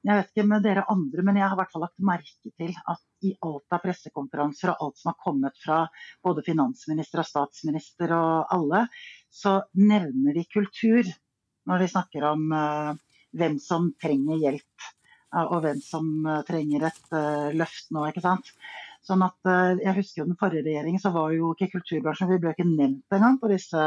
jeg 0.05 0.17
vet 0.19 0.31
ikke 0.31 0.45
med 0.51 0.65
dere 0.67 0.85
andre, 0.93 1.23
men 1.25 1.39
jeg 1.41 1.47
har 1.49 1.57
i 1.57 1.61
hvert 1.63 1.71
fall 1.73 1.85
lagt 1.87 2.03
merke 2.05 2.53
til 2.61 2.75
at 2.93 3.25
i 3.25 3.33
alt 3.47 3.77
av 3.77 3.81
pressekonferanser 3.85 4.73
og 4.73 4.85
alt 4.85 5.01
som 5.01 5.11
har 5.11 5.19
kommet 5.25 5.57
fra 5.65 5.79
både 6.25 6.45
finansminister 6.45 7.23
og 7.23 7.29
statsminister 7.29 8.13
og 8.17 8.53
alle, 8.53 8.83
så 9.33 9.63
nevner 9.81 10.37
de 10.37 10.45
kultur 10.53 11.09
når 11.69 11.85
de 11.85 11.89
snakker 11.93 12.27
om 12.29 12.47
uh, 12.53 12.93
hvem 13.37 13.57
som 13.63 13.91
trenger 14.03 14.45
hjelp. 14.45 14.91
Og 15.41 15.61
hvem 15.63 15.79
som 15.79 16.07
trenger 16.43 16.89
et 16.89 17.13
løft 17.55 17.93
nå. 17.95 18.03
ikke 18.11 18.23
sant? 18.25 18.49
Sånn 19.07 19.23
at 19.25 19.49
Jeg 19.81 19.97
husker 19.97 20.21
jo 20.23 20.29
den 20.29 20.39
forrige 20.41 20.67
regjeringen, 20.67 21.01
så 21.01 21.13
var 21.15 21.33
jo 21.33 21.55
ikke 21.55 21.71
kulturbransjen 21.73 22.29
Vi 22.35 22.41
ble 22.43 22.53
ikke 22.53 22.69
nevnt 22.69 23.17
engang 23.17 23.39
på 23.41 23.49
disse 23.49 23.85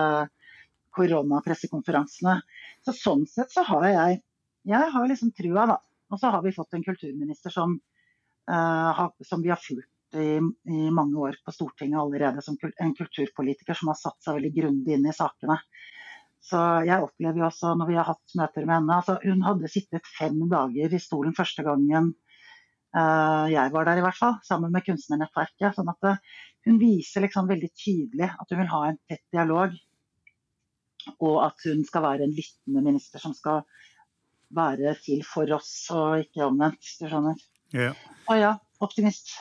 koronapressekonferansene. 0.97 2.39
Så 2.85 2.95
sånn 2.97 3.27
sett 3.29 3.53
så 3.53 3.65
har 3.67 3.85
jeg 3.89 4.21
jeg 4.63 4.91
har 4.95 5.09
liksom 5.09 5.33
trua, 5.35 5.65
da. 5.67 5.79
Og 6.13 6.19
så 6.19 6.29
har 6.31 6.43
vi 6.43 6.53
fått 6.55 6.75
en 6.77 6.85
kulturminister 6.85 7.51
som, 7.51 7.75
som 8.47 9.43
vi 9.43 9.51
har 9.51 9.59
fulgt 9.59 9.89
i, 10.15 10.37
i, 10.69 10.91
mange 10.93 11.17
år 11.19 11.39
på 11.45 11.51
Stortinget 11.51 11.99
allerede 11.99 12.43
som 12.45 12.57
en 12.61 12.93
kulturpolitiker 12.95 13.77
som 13.77 13.89
har 13.91 13.99
satt 13.99 14.19
seg 14.23 14.37
veldig 14.37 14.53
grundig 14.55 14.95
inn 14.95 15.09
i 15.09 15.15
sakene. 15.15 15.57
Så 16.43 16.59
jeg 16.85 17.01
opplever 17.01 17.39
jo 17.39 17.47
også 17.47 17.73
når 17.79 17.89
vi 17.89 17.97
har 17.97 18.07
hatt 18.11 18.35
møter 18.37 18.65
med 18.67 18.75
henne 18.75 18.97
altså 18.99 19.15
Hun 19.23 19.45
hadde 19.45 19.69
sittet 19.71 20.09
fem 20.19 20.41
dager 20.51 20.91
i 20.91 20.99
stolen 20.99 21.35
første 21.37 21.63
gangen 21.63 22.09
uh, 22.11 22.22
jeg 22.93 23.71
var 23.73 23.87
der, 23.87 23.97
i 23.97 24.03
hvert 24.05 24.17
fall, 24.19 24.35
sammen 24.45 24.73
med 24.73 24.85
kunstnernettverket. 24.85 25.73
sånn 25.73 25.89
at 25.89 26.05
uh, 26.05 26.33
hun 26.67 26.77
viser 26.81 27.25
liksom 27.25 27.49
veldig 27.49 27.69
tydelig 27.75 28.29
at 28.29 28.51
hun 28.53 28.61
vil 28.61 28.71
ha 28.71 28.81
en 28.89 28.99
tett 29.09 29.23
dialog. 29.33 29.73
Og 31.17 31.39
at 31.43 31.65
hun 31.67 31.81
skal 31.87 32.05
være 32.05 32.27
en 32.27 32.35
lyttende 32.35 32.83
minister 32.85 33.19
som 33.19 33.33
skal 33.35 33.63
være 34.53 34.93
til 35.03 35.23
for 35.27 35.49
oss, 35.55 35.71
og 35.91 36.23
ikke 36.23 36.45
omvendt, 36.45 36.79
hvis 36.83 37.01
du 37.01 37.07
skjønner. 37.09 37.41
Ja. 37.73 37.91
Og 38.29 38.39
ja, 38.39 38.53
optimist. 38.85 39.33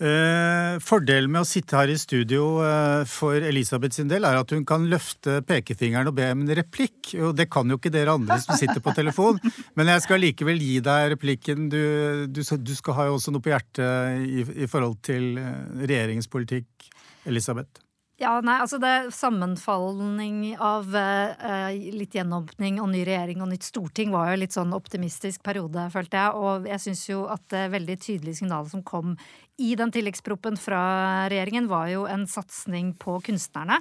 Eh, 0.00 0.78
fordelen 0.80 1.28
med 1.28 1.42
å 1.42 1.48
sitte 1.48 1.76
her 1.76 1.90
i 1.92 1.98
studio 2.00 2.62
eh, 2.64 3.02
for 3.04 3.36
Elisabeth 3.44 3.98
sin 3.98 4.08
del, 4.08 4.24
er 4.24 4.38
at 4.40 4.54
hun 4.54 4.62
kan 4.64 4.86
løfte 4.88 5.42
pekefingeren 5.44 6.08
og 6.08 6.16
be 6.16 6.30
om 6.32 6.46
en 6.46 6.54
replikk. 6.56 7.12
Og 7.20 7.34
det 7.36 7.50
kan 7.52 7.68
jo 7.68 7.76
ikke 7.76 7.92
dere 7.92 8.14
andre 8.16 8.38
som 8.40 8.56
sitter 8.56 8.80
på 8.80 8.94
telefon. 8.96 9.36
Men 9.76 9.92
jeg 9.92 10.06
skal 10.06 10.24
likevel 10.24 10.64
gi 10.64 10.78
deg 10.86 11.10
replikken. 11.16 11.68
Du, 11.68 11.82
du, 12.32 12.40
du 12.40 12.74
skal 12.78 12.96
ha 12.96 13.10
jo 13.10 13.18
også 13.18 13.34
noe 13.34 13.44
på 13.44 13.52
hjertet 13.52 14.24
i, 14.24 14.46
i 14.64 14.70
forhold 14.72 14.96
til 15.04 15.34
eh, 15.36 15.84
regjeringens 15.84 16.32
politikk, 16.32 16.88
Elisabeth. 17.28 17.84
Ja, 18.20 18.34
nei, 18.44 18.58
altså 18.60 18.76
det 18.76 19.14
Sammenfallning 19.16 20.58
av 20.60 20.92
eh, 20.92 21.76
litt 21.96 22.12
gjenåpning 22.18 22.76
og 22.82 22.90
ny 22.92 23.00
regjering 23.08 23.40
og 23.40 23.48
nytt 23.48 23.64
storting 23.64 24.10
var 24.12 24.28
jo 24.28 24.42
litt 24.42 24.52
sånn 24.52 24.74
optimistisk 24.76 25.40
periode, 25.46 25.86
følte 25.94 26.20
jeg. 26.20 26.34
Og 26.36 26.66
jeg 26.68 26.82
syns 26.84 27.04
jo 27.08 27.22
at 27.32 27.46
det 27.48 27.62
veldig 27.72 27.96
tydelige 28.02 28.42
signalet 28.42 28.74
som 28.74 28.82
kom 28.84 29.14
i 29.56 29.70
den 29.76 29.92
tilleggsproppen 29.94 30.60
fra 30.60 30.82
regjeringen, 31.32 31.70
var 31.72 31.88
jo 31.94 32.04
en 32.12 32.26
satsing 32.28 32.92
på 33.00 33.16
kunstnerne. 33.24 33.80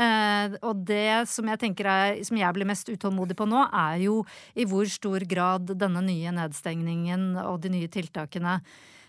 Eh, 0.00 0.56
og 0.64 0.80
det 0.88 1.28
som 1.28 1.52
jeg 1.52 1.60
tenker 1.66 1.90
er, 1.92 2.24
som 2.24 2.40
jeg 2.40 2.56
blir 2.56 2.70
mest 2.72 2.88
utålmodig 2.88 3.36
på 3.36 3.50
nå, 3.52 3.66
er 3.68 4.00
jo 4.06 4.22
i 4.56 4.64
hvor 4.64 4.88
stor 4.88 5.28
grad 5.28 5.76
denne 5.76 6.00
nye 6.08 6.32
nedstengningen 6.40 7.34
og 7.44 7.60
de 7.68 7.76
nye 7.76 7.92
tiltakene 7.92 8.62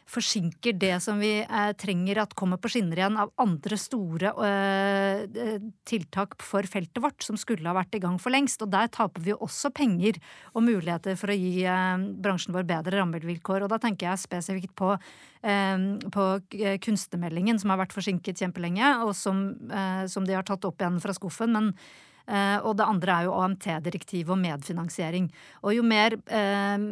forsinker 0.09 0.75
det 0.77 0.93
som 1.03 1.19
vi 1.21 1.39
eh, 1.41 1.71
trenger 1.81 2.21
at 2.21 2.35
kommer 2.37 2.59
på 2.61 2.69
skinner 2.71 2.99
igjen 3.01 3.17
av 3.19 3.31
andre 3.41 3.77
store 3.79 4.31
eh, 4.45 5.23
eh, 5.25 5.67
tiltak 5.87 6.37
for 6.45 6.67
feltet 6.69 7.01
vårt, 7.01 7.25
som 7.25 7.39
skulle 7.41 7.67
ha 7.69 7.75
vært 7.77 7.97
i 7.97 8.01
gang 8.03 8.19
for 8.21 8.33
lengst. 8.33 8.61
Og 8.61 8.71
der 8.73 8.91
taper 8.93 9.25
vi 9.25 9.35
også 9.35 9.73
penger 9.75 10.19
og 10.53 10.65
muligheter 10.67 11.17
for 11.19 11.33
å 11.33 11.37
gi 11.37 11.65
eh, 11.65 12.07
bransjen 12.21 12.55
vår 12.55 12.69
bedre 12.69 13.01
rammevilkår. 13.01 13.65
Og 13.65 13.73
da 13.73 13.81
tenker 13.81 14.11
jeg 14.11 14.23
spesifikt 14.27 14.75
på, 14.77 14.93
eh, 15.41 15.85
på 16.13 16.31
kunstnermeldingen, 16.85 17.61
som 17.61 17.73
har 17.73 17.81
vært 17.81 17.97
forsinket 17.97 18.45
kjempelenge, 18.45 18.97
og 19.05 19.15
som, 19.17 19.47
eh, 19.73 20.05
som 20.11 20.27
de 20.27 20.37
har 20.37 20.45
tatt 20.45 20.69
opp 20.69 20.81
igjen 20.81 21.01
fra 21.01 21.17
skuffen. 21.17 21.55
men 21.55 21.73
Eh, 21.75 22.13
og 22.25 22.71
det 22.79 22.85
andre 22.85 23.15
er 23.15 23.27
jo 23.27 23.35
AMT-direktivet 23.37 24.33
og 24.33 24.39
medfinansiering. 24.41 25.27
Og 25.61 25.75
jo 25.75 25.83
mer 25.85 26.15
eh, 26.25 26.85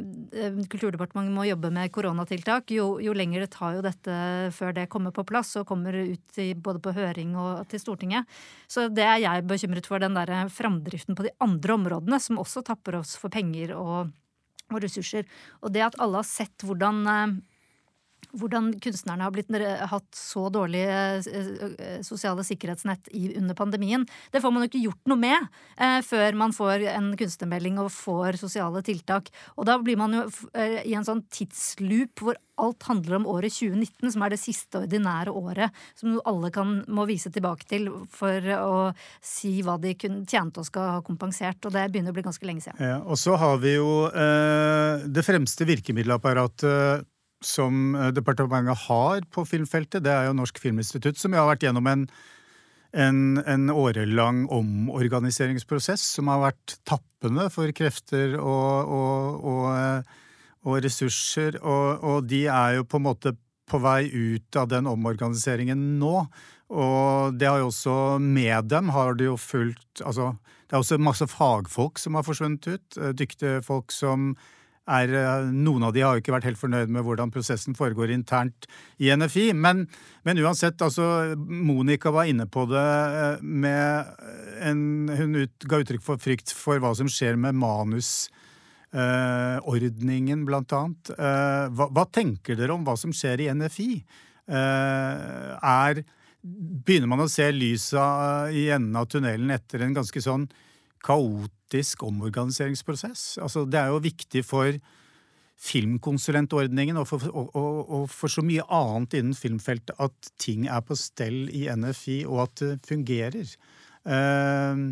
Kulturdepartementet 0.69 1.33
må 1.33 1.47
jobbe 1.47 1.71
med 1.73 1.91
koronatiltak, 1.95 2.69
jo, 2.75 2.99
jo 3.01 3.15
lenger 3.17 3.45
det 3.45 3.51
tar 3.55 3.77
jo 3.77 3.83
dette 3.85 4.17
før 4.53 4.75
det 4.77 4.89
kommer 4.93 5.13
på 5.15 5.25
plass 5.27 5.55
og 5.59 5.67
kommer 5.69 5.95
ut 5.95 6.41
i, 6.41 6.51
både 6.53 6.81
på 6.83 6.93
høring 6.95 7.33
og 7.39 7.63
til 7.71 7.81
Stortinget. 7.81 8.29
Så 8.69 8.87
det 8.93 9.05
er 9.07 9.23
jeg 9.23 9.47
bekymret 9.49 9.89
for, 9.89 10.03
den 10.03 10.17
der 10.17 10.49
framdriften 10.51 11.17
på 11.17 11.25
de 11.27 11.33
andre 11.43 11.77
områdene, 11.77 12.19
som 12.21 12.41
også 12.41 12.65
tapper 12.65 12.99
oss 12.99 13.15
for 13.19 13.33
penger 13.33 13.73
og, 13.77 14.13
og 14.71 14.83
ressurser. 14.83 15.25
Og 15.63 15.73
det 15.73 15.85
at 15.85 15.97
alle 16.01 16.21
har 16.21 16.27
sett 16.27 16.65
hvordan 16.67 17.03
eh, 17.09 17.35
hvordan 18.37 18.71
kunstnerne 18.81 19.25
har 19.25 19.33
blitt, 19.33 19.51
hatt 19.89 20.17
så 20.17 20.47
dårlige 20.53 20.93
eh, 21.29 21.49
eh, 21.77 21.99
sosiale 22.05 22.45
sikkerhetsnett 22.45 23.11
under 23.13 23.57
pandemien. 23.57 24.05
Det 24.31 24.41
får 24.41 24.53
man 24.53 24.65
jo 24.65 24.71
ikke 24.71 24.85
gjort 24.87 25.11
noe 25.11 25.21
med 25.21 25.49
eh, 25.77 25.99
før 26.05 26.39
man 26.39 26.55
får 26.55 26.87
en 26.93 27.11
kunstnermelding 27.19 27.77
og 27.83 27.91
får 27.93 28.39
sosiale 28.41 28.83
tiltak. 28.85 29.29
Og 29.57 29.69
da 29.69 29.77
blir 29.81 29.99
man 30.01 30.17
jo 30.17 30.25
eh, 30.57 30.81
i 30.87 30.97
en 30.97 31.05
sånn 31.07 31.25
tidsloop 31.33 32.25
hvor 32.25 32.41
alt 32.61 32.85
handler 32.85 33.17
om 33.17 33.27
året 33.29 33.53
2019, 33.53 34.11
som 34.13 34.25
er 34.25 34.33
det 34.33 34.41
siste 34.41 34.83
ordinære 34.83 35.33
året 35.33 35.83
som 35.97 36.19
alle 36.29 36.51
kan, 36.53 36.75
må 36.85 37.07
vise 37.09 37.31
tilbake 37.33 37.65
til 37.69 37.89
for 38.13 38.49
å 38.57 38.75
si 39.25 39.55
hva 39.65 39.79
de 39.81 39.95
tjente 39.97 40.61
og 40.61 40.67
skal 40.67 40.91
ha 40.97 40.99
kompensert. 41.05 41.63
Og 41.65 41.73
det 41.73 41.87
begynner 41.93 42.13
å 42.13 42.17
bli 42.17 42.25
ganske 42.25 42.49
lenge 42.49 42.65
siden. 42.65 42.81
Ja, 42.81 42.99
og 43.01 43.17
så 43.21 43.37
har 43.41 43.57
vi 43.63 43.77
jo 43.77 44.05
eh, 44.09 45.07
det 45.09 45.25
fremste 45.25 45.67
virkemiddelapparatet 45.69 47.09
som 47.47 47.95
eh, 47.95 48.12
departementet 48.15 48.86
har 48.88 49.25
på 49.34 49.45
filmfeltet, 49.47 50.03
det 50.06 50.13
er 50.13 50.29
jo 50.29 50.38
Norsk 50.38 50.60
Filminstitutt, 50.62 51.19
som 51.19 51.36
har 51.38 51.49
vært 51.49 51.65
gjennom 51.67 51.88
en, 51.89 52.08
en, 52.93 53.21
en 53.39 53.69
årelang 53.73 54.43
omorganiseringsprosess 54.53 56.06
som 56.17 56.32
har 56.32 56.43
vært 56.47 56.77
tappende 56.88 57.49
for 57.53 57.71
krefter 57.75 58.38
og, 58.39 58.93
og, 58.97 59.45
og, 59.53 59.67
eh, 59.77 60.19
og 60.63 60.82
ressurser. 60.86 61.60
Og, 61.62 62.23
de 62.29 62.45
er 62.47 62.79
jo 62.79 62.88
på 62.88 63.01
en 63.01 63.08
måte 63.10 63.36
på 63.69 63.79
vei 63.84 64.08
ut 64.12 64.60
av 64.60 64.69
den 64.71 64.89
omorganiseringen 64.91 65.97
nå. 66.01 66.17
Og 66.73 67.38
det 67.38 67.49
har 67.49 67.62
jo 67.62 67.69
også 67.69 67.95
med 68.23 68.71
dem 68.71 68.89
har 68.95 69.13
det 69.19 69.27
jo 69.27 69.36
fulgt 69.38 70.01
Altså, 70.01 70.32
det 70.65 70.73
er 70.73 70.82
også 70.82 70.97
masse 70.97 71.27
fagfolk 71.29 71.99
som 72.01 72.15
har 72.17 72.25
forsvunnet 72.25 72.65
ut. 72.65 72.97
Eh, 72.97 73.13
dyktige 73.13 73.62
folk 73.65 73.93
som 73.93 74.34
er, 74.87 75.13
eh, 75.15 75.51
Noen 75.51 75.83
av 75.87 75.93
de 75.95 76.01
har 76.03 76.15
jo 76.15 76.21
ikke 76.21 76.35
vært 76.35 76.45
helt 76.49 76.59
fornøyd 76.59 76.89
med 76.91 77.03
hvordan 77.05 77.31
prosessen 77.33 77.75
foregår 77.77 78.09
internt 78.13 78.67
i 78.99 79.15
NFI. 79.15 79.53
Men, 79.55 79.87
men 80.25 80.37
uansett, 80.43 80.81
altså 80.83 81.35
Monica 81.37 82.11
var 82.11 82.25
inne 82.29 82.45
på 82.51 82.65
det 82.71 82.83
eh, 82.83 83.37
med 83.41 84.05
en 84.63 85.09
Hun 85.13 85.35
ut, 85.35 85.65
ga 85.67 85.77
uttrykk 85.81 86.01
for 86.03 86.17
frykt 86.21 86.53
for 86.55 86.79
hva 86.83 86.95
som 86.97 87.07
skjer 87.11 87.35
med 87.39 87.55
manusordningen, 87.59 90.39
eh, 90.39 90.45
blant 90.47 90.73
annet. 90.75 91.09
Eh, 91.15 91.65
hva, 91.71 91.85
hva, 91.91 92.05
tenker 92.11 92.55
dere 92.59 92.73
om 92.75 92.85
hva 92.87 92.95
som 92.99 93.11
skjer 93.15 93.37
i 93.45 93.51
NFI? 93.53 93.91
Eh, 94.49 95.15
er 95.63 96.03
Begynner 96.43 97.07
man 97.07 97.23
å 97.23 97.31
se 97.31 97.45
lysa 97.55 98.51
i 98.51 98.67
enden 98.75 98.99
av 98.99 99.07
tunnelen 99.07 99.47
etter 99.55 99.79
en 99.79 99.95
ganske 99.95 100.19
sånn 100.19 100.43
kaotisk 101.03 102.03
omorganiseringsprosess. 102.07 103.37
Altså, 103.43 103.65
det 103.69 103.79
er 103.79 103.93
jo 103.93 104.03
viktig 104.03 104.43
for 104.47 104.77
filmkonsulentordningen 105.63 106.97
og 106.99 107.07
for, 107.07 107.23
og, 107.29 107.51
og, 107.55 107.91
og 107.97 108.07
for, 108.11 108.31
så 108.31 108.43
mye 108.43 108.65
annet 108.73 109.15
innen 109.19 109.37
filmfeltet 109.37 109.95
at 110.01 110.31
ting 110.41 110.65
er 110.67 110.81
på 110.83 110.97
stell 110.99 111.45
i 111.53 111.67
NFI, 111.71 112.23
og 112.27 112.47
at 112.47 112.63
det 112.63 112.73
fungerer. 112.89 113.53
Eh, 114.03 114.83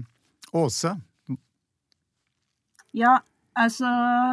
Åse? 0.61 0.93
Ja, 2.95 3.17
Altså, 3.59 3.87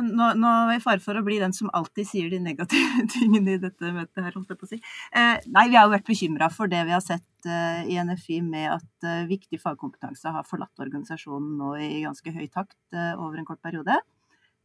nå, 0.06 0.26
nå, 0.38 0.48
er 0.48 0.76
jeg 0.76 0.78
i 0.78 0.82
fare 0.84 1.02
for 1.02 1.18
å 1.18 1.24
bli 1.26 1.40
den 1.42 1.54
som 1.54 1.70
alltid 1.74 2.06
sier 2.06 2.28
de 2.30 2.38
negative 2.42 3.02
tingene 3.14 3.56
i 3.56 3.62
dette 3.62 3.90
møtet 3.94 4.20
her, 4.22 4.34
holdt 4.36 4.52
jeg 4.52 4.60
på 4.60 4.68
å 4.68 4.70
si. 4.70 4.78
Eh, 5.10 5.40
nei, 5.50 5.64
vi 5.72 5.78
har 5.78 5.88
jo 5.88 5.94
vært 5.96 6.06
bekymra 6.06 6.48
for 6.54 6.70
det 6.70 6.84
vi 6.86 6.94
har 6.94 7.02
sett 7.02 7.48
eh, 7.50 7.88
i 7.90 7.96
NFI 7.98 8.38
med 8.46 8.76
at 8.76 9.08
eh, 9.08 9.24
viktig 9.30 9.58
fagkompetanse 9.62 10.30
har 10.36 10.46
forlatt 10.46 10.84
organisasjonen 10.84 11.56
nå 11.58 11.72
i 11.82 12.04
ganske 12.04 12.30
høy 12.36 12.46
takt 12.46 12.78
eh, 12.94 13.18
over 13.18 13.40
en 13.40 13.48
kort 13.48 13.62
periode. 13.64 13.98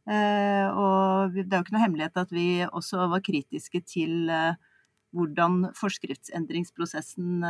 Eh, 0.06 0.68
og 0.70 1.34
det 1.34 1.48
er 1.48 1.58
jo 1.58 1.64
ikke 1.64 1.74
noe 1.74 1.84
hemmelighet 1.88 2.22
at 2.22 2.36
vi 2.36 2.46
også 2.68 3.08
var 3.10 3.26
kritiske 3.26 3.82
til 3.90 4.30
eh, 4.30 4.54
hvordan 5.14 5.72
forskriftsendringsprosessen 5.78 7.42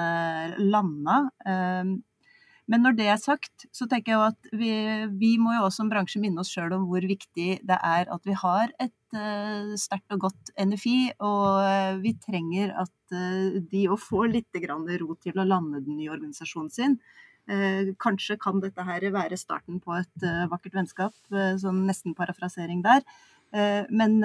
landa. 0.61 1.21
Men 2.70 2.81
når 2.85 2.96
det 2.96 3.09
er 3.12 3.20
sagt, 3.20 3.66
så 3.77 3.87
tenker 3.90 4.14
jeg 4.14 4.33
at 4.33 4.48
vi, 4.57 4.70
vi 5.20 5.35
må 5.40 5.53
jo 5.57 5.66
også 5.66 5.83
som 5.83 5.90
bransje 5.92 6.20
minne 6.22 6.40
oss 6.40 6.53
sjøl 6.53 6.72
om 6.77 6.87
hvor 6.88 7.05
viktig 7.05 7.59
det 7.66 7.77
er 7.77 8.09
at 8.12 8.24
vi 8.24 8.37
har 8.40 8.72
et 8.81 9.16
uh, 9.16 9.74
sterkt 9.81 10.16
og 10.16 10.24
godt 10.29 10.55
NFI. 10.57 10.96
Og 11.18 11.61
uh, 11.61 12.00
vi 12.00 12.14
trenger 12.24 12.72
at 12.87 12.96
uh, 13.12 13.61
de 13.61 13.85
òg 13.92 14.00
får 14.00 14.33
litt 14.33 14.61
ro 14.64 15.12
til 15.20 15.37
å 15.37 15.48
lande 15.48 15.85
den 15.85 16.00
nye 16.00 16.12
organisasjonen 16.16 16.72
sin. 16.72 16.98
kanskje 18.00 18.38
kan 18.40 18.61
dette 18.62 18.81
her 18.88 19.05
være 19.12 19.37
starten 19.37 19.77
på 19.85 19.92
et 19.98 20.22
vakkert 20.48 20.79
vennskap, 20.79 21.12
sånn 21.61 21.83
nesten 21.85 22.14
parafrasering 22.16 22.81
der. 22.81 23.03
men 23.90 24.16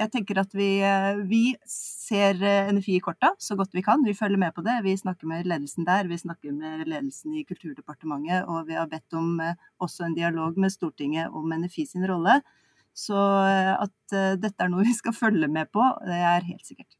jeg 0.00 0.10
tenker 0.14 0.40
at 0.40 0.54
vi, 0.56 0.68
eh, 0.84 1.18
vi, 1.28 1.42
ser 1.68 2.40
eh, 2.42 2.70
NFI 2.72 2.96
i 2.98 3.02
korta 3.04 3.34
så 3.38 3.56
godt 3.58 3.74
vi 3.76 3.82
kan. 3.84 4.02
Vi 4.06 4.16
følger 4.16 4.40
med 4.40 4.54
på 4.56 4.64
det. 4.66 4.78
Vi 4.84 4.96
snakker 4.96 5.28
med 5.28 5.48
ledelsen 5.48 5.86
der, 5.86 6.08
vi 6.08 6.18
snakker 6.18 6.54
med 6.56 6.86
ledelsen 6.88 7.36
i 7.36 7.44
Kulturdepartementet, 7.48 8.48
og 8.48 8.66
vi 8.70 8.78
har 8.78 8.88
bedt 8.90 9.18
om 9.18 9.36
eh, 9.44 9.58
også 9.82 10.08
en 10.08 10.16
dialog 10.16 10.58
med 10.58 10.72
Stortinget 10.72 11.36
om 11.36 11.52
NFI 11.52 11.86
sin 11.92 12.06
rolle. 12.08 12.40
Så 12.96 13.14
at 13.14 14.12
dette 14.42 14.64
er 14.64 14.72
noe 14.72 14.86
vi 14.88 14.96
skal 14.96 15.14
følge 15.14 15.48
med 15.48 15.70
på, 15.72 15.84
det 16.08 16.16
er 16.16 16.48
helt 16.48 16.66
sikkert. 16.66 16.96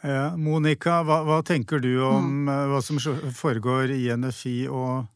Ja, 0.00 0.34
Monica, 0.36 1.00
hva, 1.04 1.20
hva, 1.28 1.40
tenker 1.44 1.80
du 1.80 1.90
om 2.06 2.44
mm. 2.46 2.52
hva 2.72 2.78
som 2.84 3.00
foregår 3.36 3.92
i 3.92 4.06
NFI 4.16 4.54
og, 4.72 5.08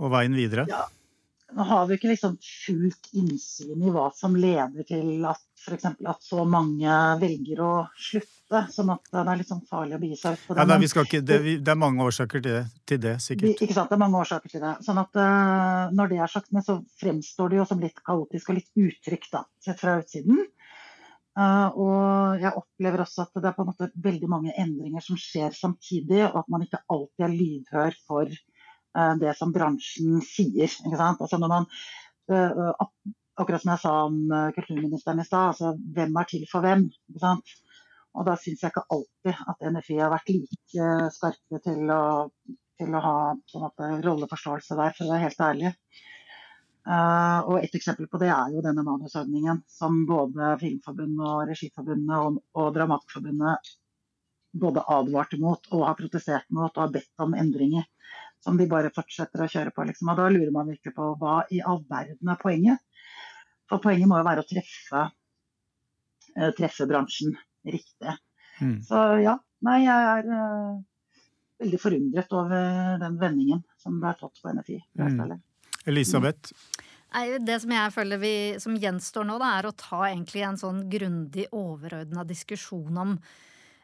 og 0.00 0.12
veien 0.14 0.36
videre? 0.36 0.64
Ja, 0.70 0.86
nå 1.56 1.66
har 1.68 1.84
vi 1.88 1.98
ikke 1.98 2.10
liksom 2.10 2.38
fullt 2.42 3.12
innsyn 3.16 3.84
i 3.84 3.92
hva 3.92 4.08
som 4.16 4.36
leder 4.36 4.86
til 4.88 5.28
at 5.28 5.45
f.eks. 5.66 5.86
at 6.06 6.24
så 6.24 6.44
mange 6.48 6.96
velger 7.20 7.60
å 7.64 7.70
slutte. 7.98 8.62
Sånn 8.70 8.92
at 8.94 9.08
det 9.10 9.22
er 9.22 9.38
litt 9.40 9.50
sånn 9.50 9.62
farlig 9.66 9.96
å 9.96 10.00
begi 10.02 10.18
seg 10.20 10.36
ut 10.36 10.44
på 10.46 10.54
det. 10.54 10.62
Ja, 10.62 10.66
nei, 10.70 10.86
ikke, 10.86 11.20
det, 11.26 11.38
det, 11.58 11.72
er 11.72 11.78
mange 11.80 12.04
årsaker 12.06 12.42
til 12.44 12.58
det, 12.58 12.64
til 12.86 13.00
det, 13.02 13.14
sikkert. 13.24 13.62
Ikke 13.66 13.76
sant, 13.76 13.90
det 13.90 13.98
er 13.98 14.02
mange 14.04 14.20
årsaker 14.22 14.52
til 14.52 14.62
det. 14.62 14.74
Sånn 14.86 15.00
at 15.02 15.18
uh, 15.18 15.94
når 15.96 16.12
det 16.12 16.20
er 16.22 16.32
sagt 16.32 16.54
så 16.66 16.78
fremstår 17.02 17.52
det 17.52 17.60
jo 17.60 17.66
som 17.72 17.82
litt 17.82 17.98
kaotisk 18.06 18.52
og 18.52 18.60
litt 18.60 18.84
utrygt, 18.86 19.32
da, 19.34 19.42
sett 19.66 19.82
fra 19.82 19.98
utsiden. 20.02 20.44
Uh, 21.36 21.68
og 21.74 22.40
jeg 22.40 22.54
opplever 22.56 23.02
også 23.04 23.26
at 23.26 23.42
det 23.42 23.50
er 23.50 23.58
på 23.58 23.66
en 23.66 23.72
måte 23.74 23.90
veldig 24.06 24.30
mange 24.32 24.54
endringer 24.56 25.04
som 25.04 25.18
skjer 25.20 25.52
samtidig, 25.56 26.22
og 26.30 26.40
at 26.44 26.50
man 26.54 26.64
ikke 26.64 26.84
alltid 26.86 27.26
er 27.26 27.34
lydhør 27.34 28.00
for 28.06 28.30
uh, 28.30 29.14
det 29.20 29.34
som 29.36 29.52
bransjen 29.52 30.22
sier. 30.24 30.70
Altså 30.86 31.42
når 31.42 31.56
man 31.58 31.70
akkurat 33.36 33.62
som 33.62 33.72
jeg 33.74 33.82
sa 33.84 33.94
om 34.06 34.18
eh, 34.32 34.50
kulturministeren 34.56 35.22
i 35.22 35.26
stad, 35.28 35.52
altså 35.52 35.72
hvem 35.96 36.18
er 36.20 36.28
til 36.30 36.44
for 36.50 36.66
hvem? 36.66 36.86
Og 38.16 38.24
da 38.28 38.36
syns 38.40 38.62
jeg 38.64 38.72
ikke 38.72 38.86
alltid 38.96 39.46
at 39.52 39.64
NFI 39.74 39.98
har 40.00 40.12
vært 40.12 40.32
like 40.32 40.90
skarpe 41.12 41.60
til 41.64 41.92
å, 41.92 42.02
til 42.80 42.96
å 42.96 43.02
ha 43.04 43.16
sånn 43.52 43.66
at, 43.68 43.86
rolleforståelse 44.06 44.78
der, 44.78 44.94
for 44.96 45.06
å 45.06 45.14
være 45.14 45.26
helt 45.26 45.42
ærlig. 45.50 45.72
Uh, 46.86 47.40
og 47.50 47.64
Et 47.64 47.72
eksempel 47.74 48.06
på 48.06 48.18
det 48.22 48.28
er 48.30 48.52
jo 48.54 48.62
denne 48.62 48.84
manusordningen, 48.86 49.64
som 49.68 50.04
både 50.08 50.52
Filmforbundet, 50.60 51.24
og 51.26 51.50
Regiforbundet 51.50 52.14
og, 52.22 52.38
og 52.54 52.68
Dramatikerforbundet 52.76 53.72
både 54.56 54.84
advarte 54.88 55.38
mot 55.42 55.66
og 55.74 55.82
har 55.84 55.96
protestert 55.98 56.46
mot 56.54 56.70
og 56.70 56.84
har 56.84 56.92
bedt 56.94 57.24
om 57.24 57.34
endringer. 57.36 57.84
Som 58.44 58.56
de 58.60 58.68
bare 58.70 58.92
fortsetter 58.94 59.42
å 59.42 59.48
kjøre 59.50 59.72
på. 59.74 59.84
Liksom. 59.88 60.12
Og 60.12 60.20
Da 60.20 60.28
lurer 60.30 60.52
man 60.54 60.70
virkelig 60.70 60.94
på 60.94 61.08
hva 61.20 61.40
i 61.50 61.58
all 61.66 61.82
verden 61.90 62.30
er 62.30 62.38
poenget? 62.40 62.95
For 63.70 63.82
poenget 63.82 64.08
må 64.10 64.20
jo 64.20 64.26
være 64.26 64.44
å 64.44 64.48
treffe, 64.48 65.06
uh, 66.36 66.50
treffe 66.56 66.86
bransjen 66.88 67.34
riktig. 67.66 68.18
Mm. 68.62 68.78
Så 68.86 69.00
ja, 69.24 69.36
nei, 69.66 69.80
jeg 69.84 70.10
er 70.12 70.30
uh, 70.30 70.76
veldig 71.62 71.80
forundret 71.80 72.36
over 72.36 73.00
den 73.02 73.18
vendingen 73.20 73.64
som 73.82 73.98
ble 74.02 74.12
tatt 74.18 74.42
på 74.42 74.52
NFI. 74.54 74.78
Mm. 75.00 75.34
Elisabeth? 75.86 76.52
Mm. 77.16 77.44
det 77.46 77.58
som 77.62 77.74
jeg 77.76 77.94
føler 77.94 78.22
vi, 78.22 78.36
som 78.62 78.78
gjenstår 78.80 79.26
nå, 79.28 79.38
da, 79.42 79.56
er 79.58 79.68
å 79.68 79.76
ta 79.78 80.06
egentlig 80.08 80.44
en 80.46 80.60
sånn 80.60 80.86
grundig 80.92 81.46
overordna 81.54 82.26
diskusjon 82.28 83.02
om 83.02 83.18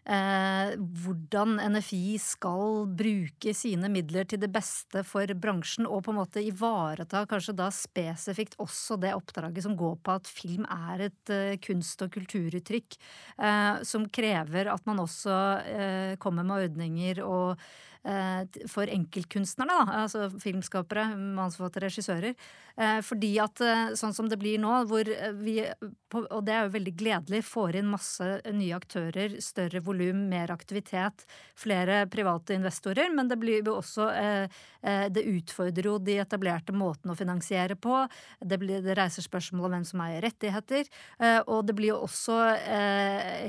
eh, 0.04 0.72
hvordan 0.78 1.58
NFI 1.74 2.16
skal 2.22 2.86
bruke 2.98 3.54
sine 3.56 3.90
midler 3.92 4.26
til 4.28 4.40
det 4.42 4.50
beste 4.52 5.04
for 5.06 5.30
bransjen, 5.38 5.86
og 5.86 6.04
på 6.06 6.14
en 6.14 6.20
måte 6.20 6.42
ivareta 6.42 7.24
kanskje 7.30 7.56
da 7.58 7.68
spesifikt 7.74 8.58
også 8.62 8.98
det 9.02 9.14
oppdraget 9.16 9.66
som 9.66 9.76
går 9.78 9.98
på 10.02 10.16
at 10.18 10.30
film 10.30 10.66
er 10.66 11.06
et 11.08 11.34
eh, 11.34 11.54
kunst- 11.62 12.02
og 12.04 12.12
kulturuttrykk, 12.16 12.98
eh, 13.38 13.82
som 13.86 14.08
krever 14.08 14.72
at 14.72 14.84
man 14.88 15.02
også 15.02 15.38
eh, 15.62 16.12
kommer 16.22 16.46
med 16.46 16.68
ordninger 16.68 17.24
og 17.26 17.56
for 18.66 18.90
enkeltkunstnerne, 18.90 19.74
da, 19.78 20.00
altså 20.02 20.26
filmskapere, 20.42 21.04
mannsforfattere, 21.14 21.86
regissører. 21.86 22.34
Eh, 22.76 23.00
fordi 23.04 23.34
at 23.42 23.60
eh, 23.60 23.92
sånn 23.98 24.14
som 24.16 24.28
det 24.30 24.38
blir 24.40 24.60
nå, 24.62 24.72
hvor 24.88 25.08
vi, 25.42 25.58
og 26.22 26.40
det 26.46 26.54
er 26.54 26.66
jo 26.66 26.74
veldig 26.76 26.94
gledelig, 26.96 27.42
får 27.44 27.78
inn 27.78 27.90
masse 27.92 28.28
nye 28.48 28.76
aktører, 28.76 29.36
større 29.44 29.82
volum, 29.84 30.24
mer 30.30 30.52
aktivitet, 30.54 31.26
flere 31.58 32.02
private 32.12 32.56
investorer, 32.56 33.12
men 33.12 33.28
det 33.28 33.38
blir 33.40 33.62
jo 33.62 33.78
også 33.80 34.10
Det 35.12 35.22
utfordrer 35.22 35.86
jo 35.86 35.92
de 36.02 36.16
etablerte 36.18 36.72
måtene 36.74 37.14
å 37.14 37.16
finansiere 37.16 37.76
på. 37.78 38.00
Det, 38.40 38.56
blir, 38.58 38.80
det 38.82 38.96
reiser 38.98 39.22
spørsmål 39.22 39.68
om 39.68 39.74
hvem 39.76 39.84
som 39.86 40.02
eier 40.02 40.24
rettigheter. 40.24 40.88
Og 41.46 41.62
det 41.66 41.76
blir 41.78 41.92
jo 41.92 42.00
også 42.02 42.38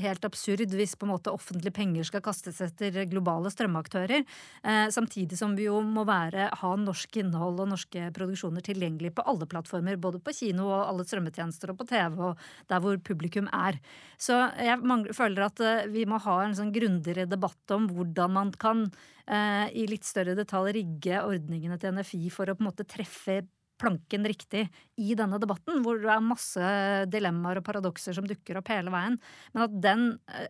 helt 0.03 0.27
absurd 0.27 0.75
hvis 0.77 0.93
på 0.93 1.07
en 1.07 1.13
måte 1.15 1.33
offentlige 1.33 1.73
penger 1.73 2.05
skal 2.05 2.21
kastes 2.25 2.61
etter 2.61 3.01
globale 3.09 3.49
strømaktører. 3.53 4.21
Eh, 4.63 4.87
samtidig 4.93 5.37
som 5.39 5.55
vi 5.57 5.67
jo 5.67 5.79
må 5.83 6.05
være, 6.07 6.49
ha 6.61 6.71
norsk 6.79 7.17
innhold 7.19 7.61
og 7.63 7.71
norske 7.73 8.09
produksjoner 8.15 8.63
tilgjengelig 8.65 9.13
på 9.17 9.25
alle 9.29 9.47
plattformer. 9.49 9.99
Både 10.01 10.21
på 10.23 10.35
kino 10.35 10.69
og 10.69 10.85
alle 10.87 11.07
strømmetjenester 11.07 11.73
og 11.73 11.81
på 11.81 11.89
TV 11.91 12.21
og 12.29 12.45
der 12.71 12.83
hvor 12.83 12.99
publikum 13.03 13.49
er. 13.51 13.79
Så 14.17 14.37
jeg 14.59 14.79
mangler, 14.83 15.15
føler 15.17 15.47
at 15.47 15.63
eh, 15.63 15.89
vi 15.93 16.05
må 16.09 16.21
ha 16.23 16.37
en 16.43 16.55
sånn 16.57 16.73
grundigere 16.75 17.27
debatt 17.29 17.75
om 17.75 17.89
hvordan 17.91 18.37
man 18.37 18.53
kan 18.59 18.87
eh, 19.27 19.67
i 19.73 19.87
litt 19.89 20.07
større 20.07 20.37
detalj 20.39 20.77
rigge 20.79 21.23
ordningene 21.23 21.79
til 21.81 21.97
NFI 21.97 22.31
for 22.33 22.47
å 22.47 22.57
på 22.57 22.63
en 22.63 22.71
måte 22.71 22.87
treffe 22.87 23.41
planken 23.81 24.25
riktig 24.27 24.67
i 25.01 25.15
denne 25.17 25.39
debatten, 25.41 25.81
hvor 25.83 25.97
det 25.99 26.09
er 26.11 26.23
masse 26.23 26.71
dilemmaer 27.09 27.59
og 27.59 27.65
paradokser 27.65 28.15
som 28.15 28.27
dukker 28.29 28.59
opp 28.59 28.69
hele 28.71 28.93
veien. 28.93 29.17
Men 29.55 29.65
at, 29.65 29.77
den, 29.83 30.03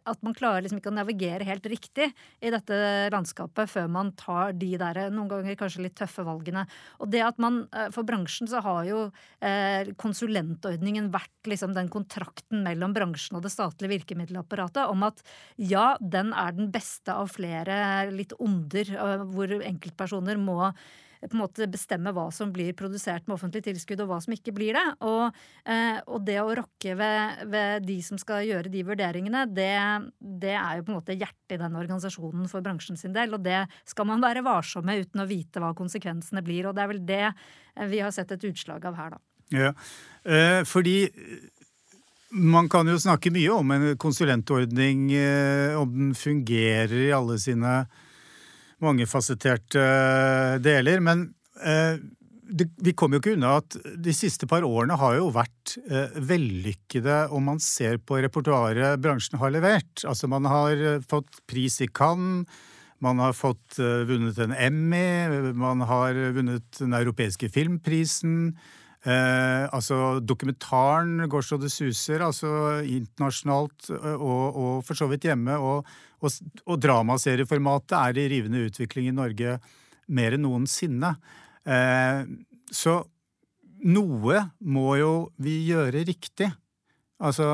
at 0.10 0.20
man 0.26 0.36
klarer 0.38 0.66
liksom 0.66 0.82
ikke 0.82 0.92
å 0.92 0.98
navigere 0.98 1.48
helt 1.48 1.68
riktig 1.72 2.10
i 2.44 2.52
dette 2.54 2.78
landskapet 3.14 3.72
før 3.72 3.88
man 3.92 4.12
tar 4.20 4.56
de 4.60 4.74
der 4.80 5.00
noen 5.14 5.32
ganger 5.32 5.58
kanskje 5.60 5.86
litt 5.86 5.96
tøffe 6.00 6.26
valgene. 6.28 6.66
Og 7.00 7.12
det 7.14 7.24
at 7.26 7.40
man, 7.42 7.64
eh, 7.74 7.90
For 7.94 8.08
bransjen 8.08 8.50
så 8.52 8.62
har 8.66 8.84
jo 8.88 9.00
eh, 9.42 9.94
konsulentordningen 10.00 11.10
vært 11.14 11.50
liksom 11.50 11.76
den 11.78 11.92
kontrakten 11.94 12.64
mellom 12.66 12.96
bransjen 12.96 13.40
og 13.40 13.46
det 13.46 13.54
statlige 13.54 13.98
virkemiddelapparatet 13.98 14.92
om 14.92 15.08
at 15.08 15.24
ja, 15.58 15.94
den 16.00 16.34
er 16.36 16.56
den 16.56 16.72
beste 16.74 17.16
av 17.16 17.32
flere 17.34 18.12
litt 18.12 18.36
onder, 18.44 18.92
eh, 18.92 19.26
hvor 19.32 19.56
enkeltpersoner 19.64 20.40
må 20.42 20.74
på 21.30 21.38
en 21.38 21.42
måte 21.44 21.68
bestemme 21.72 22.12
hva 22.16 22.26
som 22.34 22.52
blir 22.54 22.74
produsert 22.78 23.26
med 23.28 23.36
offentlig 23.38 23.64
tilskudd, 23.66 24.02
og 24.04 24.12
hva 24.12 24.20
som 24.24 24.36
ikke 24.36 24.54
blir 24.56 24.78
det. 24.78 24.84
Og, 25.06 25.36
eh, 25.70 26.00
og 26.08 26.26
det 26.28 26.40
å 26.42 26.54
rokke 26.60 26.96
ved, 27.00 27.44
ved, 27.52 27.88
de 27.88 27.98
som 28.06 28.20
skal 28.22 28.46
gjøre 28.48 28.72
de 28.74 28.84
vurderingene, 28.88 29.46
det, 29.54 29.72
det, 30.20 30.56
er 30.60 30.80
jo 30.80 30.86
på 30.88 30.94
en 30.94 31.00
måte 31.00 31.18
hjertet 31.18 31.58
i 31.58 31.62
den 31.62 31.80
organisasjonen 31.80 32.50
for 32.52 32.66
bransjen 32.66 33.00
sin 33.00 33.16
del. 33.16 33.36
Og 33.38 33.44
det 33.46 33.64
skal 33.90 34.10
man 34.10 34.24
være 34.24 34.46
varsom 34.46 34.88
med 34.88 35.06
uten 35.06 35.24
å 35.24 35.30
vite 35.30 35.64
hva 35.64 35.74
konsekvensene 35.78 36.44
blir. 36.46 36.70
Og 36.70 36.78
det 36.78 36.86
er 36.86 36.94
vel 36.94 37.04
det 37.08 37.26
eh, 37.26 37.90
vi 37.92 38.04
har 38.04 38.14
sett 38.16 38.36
et 38.36 38.48
utslag 38.52 38.86
av 38.90 39.00
her, 39.00 39.18
da. 39.18 39.24
Ja, 39.54 39.74
eh, 40.26 40.62
fordi 40.66 40.98
man 42.34 42.66
kan 42.72 42.88
jo 42.90 42.96
snakke 42.98 43.30
mye 43.34 43.52
om 43.54 43.74
en 43.76 43.84
konsulentordning, 44.02 45.12
om 45.78 45.92
den 45.94 46.16
fungerer 46.18 46.96
i 47.04 47.12
alle 47.14 47.38
sine 47.38 47.84
mangefasetterte 48.86 49.82
eh, 49.82 50.58
deler. 50.64 51.02
Men 51.04 51.30
eh, 51.64 52.02
det, 52.54 52.68
vi 52.84 52.94
kommer 52.98 53.18
jo 53.18 53.24
ikke 53.24 53.36
unna 53.38 53.56
at 53.62 53.78
de 54.04 54.14
siste 54.16 54.48
par 54.50 54.66
årene 54.68 54.98
har 55.00 55.18
jo 55.18 55.32
vært 55.34 55.76
eh, 55.88 56.20
vellykkede 56.30 57.24
om 57.34 57.50
man 57.50 57.62
ser 57.64 58.00
på 58.04 58.20
repertoaret 58.24 59.02
bransjen 59.02 59.40
har 59.42 59.54
levert. 59.56 60.04
Altså 60.08 60.30
man 60.32 60.48
har 60.50 60.78
eh, 60.78 61.02
fått 61.10 61.42
pris 61.50 61.80
i 61.84 61.90
Cannes, 61.90 62.46
man 63.04 63.20
har 63.20 63.36
fått 63.36 63.80
eh, 63.82 64.06
vunnet 64.08 64.38
en 64.44 64.56
Emmy, 64.56 65.54
man 65.58 65.84
har 65.90 66.18
vunnet 66.36 66.80
den 66.80 66.96
europeiske 66.96 67.50
filmprisen. 67.52 68.54
Eh, 69.04 69.66
altså 69.76 70.22
Dokumentaren 70.24 71.26
går 71.28 71.44
så 71.44 71.58
det 71.60 71.74
suser, 71.74 72.24
altså 72.24 72.80
internasjonalt 72.88 73.90
og, 73.92 74.46
og 74.56 74.74
for 74.88 74.96
så 74.96 75.10
vidt 75.12 75.28
hjemme. 75.28 75.58
Og, 75.60 75.90
og, 76.24 76.38
og 76.64 76.82
dramaserieformatet 76.84 77.98
er 78.00 78.22
i 78.22 78.28
rivende 78.32 78.64
utvikling 78.70 79.12
i 79.12 79.16
Norge 79.16 79.58
mer 80.14 80.36
enn 80.36 80.46
noensinne. 80.48 81.16
Eh, 81.68 82.24
så 82.74 83.02
noe 83.84 84.46
må 84.64 84.96
jo 85.00 85.14
vi 85.44 85.60
gjøre 85.68 86.06
riktig. 86.08 86.48
Altså, 87.24 87.46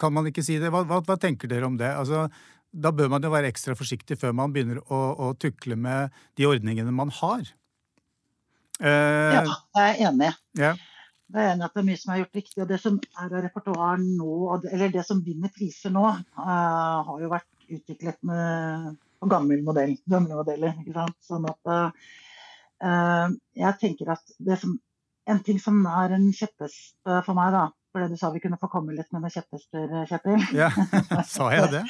kan 0.00 0.14
man 0.14 0.28
ikke 0.28 0.44
si 0.44 0.58
det? 0.60 0.72
Hva, 0.72 0.84
hva, 0.88 1.02
hva 1.04 1.16
tenker 1.20 1.50
dere 1.50 1.68
om 1.68 1.76
det? 1.80 1.90
Altså, 1.92 2.26
da 2.72 2.92
bør 2.92 3.10
man 3.12 3.24
jo 3.24 3.32
være 3.32 3.48
ekstra 3.52 3.76
forsiktig 3.76 4.18
før 4.20 4.34
man 4.36 4.52
begynner 4.52 4.80
å, 4.92 4.98
å 5.28 5.30
tukle 5.40 5.76
med 5.76 6.16
de 6.36 6.48
ordningene 6.48 6.92
man 6.94 7.12
har. 7.20 7.48
Uh, 8.78 9.34
ja, 9.34 9.42
jeg 9.76 9.88
er 9.88 10.08
enig. 10.08 10.30
Ja. 10.58 10.72
Det 11.28 11.42
er 11.42 11.52
enig 11.52 11.66
at 11.66 11.74
det 11.74 11.82
er 11.82 11.86
mye 11.88 12.00
som 12.00 12.12
er 12.14 12.20
gjort 12.22 12.38
riktig. 12.40 12.60
og 12.62 12.68
Det 12.70 12.78
som 12.82 12.98
er 13.18 13.28
av 13.28 13.44
repertoar 13.44 14.00
nå, 14.02 14.34
eller 14.70 14.92
det 14.94 15.04
som 15.06 15.22
vinner 15.24 15.52
priser 15.54 15.92
nå, 15.94 16.04
uh, 16.38 16.98
har 17.08 17.22
jo 17.22 17.32
vært 17.32 17.72
utviklet 17.78 18.20
med, 18.28 18.98
på 19.20 19.30
gammel 19.30 19.64
modell, 19.66 19.96
gamle 20.08 20.38
modeller. 20.38 20.76
ikke 20.80 20.96
sant? 20.96 21.18
Sånn 21.26 21.48
at 21.50 21.72
uh, 21.72 23.34
jeg 23.58 23.80
tenker 23.82 24.14
at 24.14 24.38
det 24.38 24.60
som, 24.62 24.78
en 25.28 25.42
ting 25.44 25.58
som 25.60 25.82
er 25.90 26.14
en 26.16 26.30
kjepphest 26.32 26.94
for 27.04 27.36
meg, 27.36 27.52
da, 27.52 27.66
for 27.92 28.04
det 28.04 28.14
du 28.14 28.20
sa 28.20 28.30
vi 28.30 28.40
kunne 28.40 28.58
få 28.60 28.68
komme 28.70 28.94
litt 28.94 29.08
med 29.12 29.24
noen 29.24 29.32
kjepphester, 29.32 29.92
Kjetil. 30.10 30.44
Ja, 30.56 30.68
sa 31.34 31.48
jeg 31.54 31.70
det? 31.72 31.82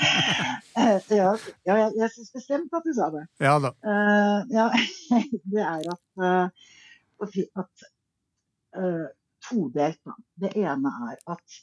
ja, 1.18 1.30
ja, 1.66 1.74
jeg, 1.76 1.92
jeg 1.98 2.10
syns 2.14 2.34
bestemt 2.34 2.74
at 2.74 2.86
du 2.86 2.92
sa 2.96 3.10
det. 3.14 3.24
Ja 3.42 3.56
da. 3.62 3.72
Uh, 3.82 4.38
ja, 4.54 4.68
det 5.52 5.64
er 5.64 5.88
at, 5.94 6.04
uh, 6.22 6.68
at 7.22 7.84
uh, 8.78 9.06
todelt. 9.48 10.00
Det 10.40 10.52
ene 10.56 10.92
er 11.10 11.20
at 11.34 11.58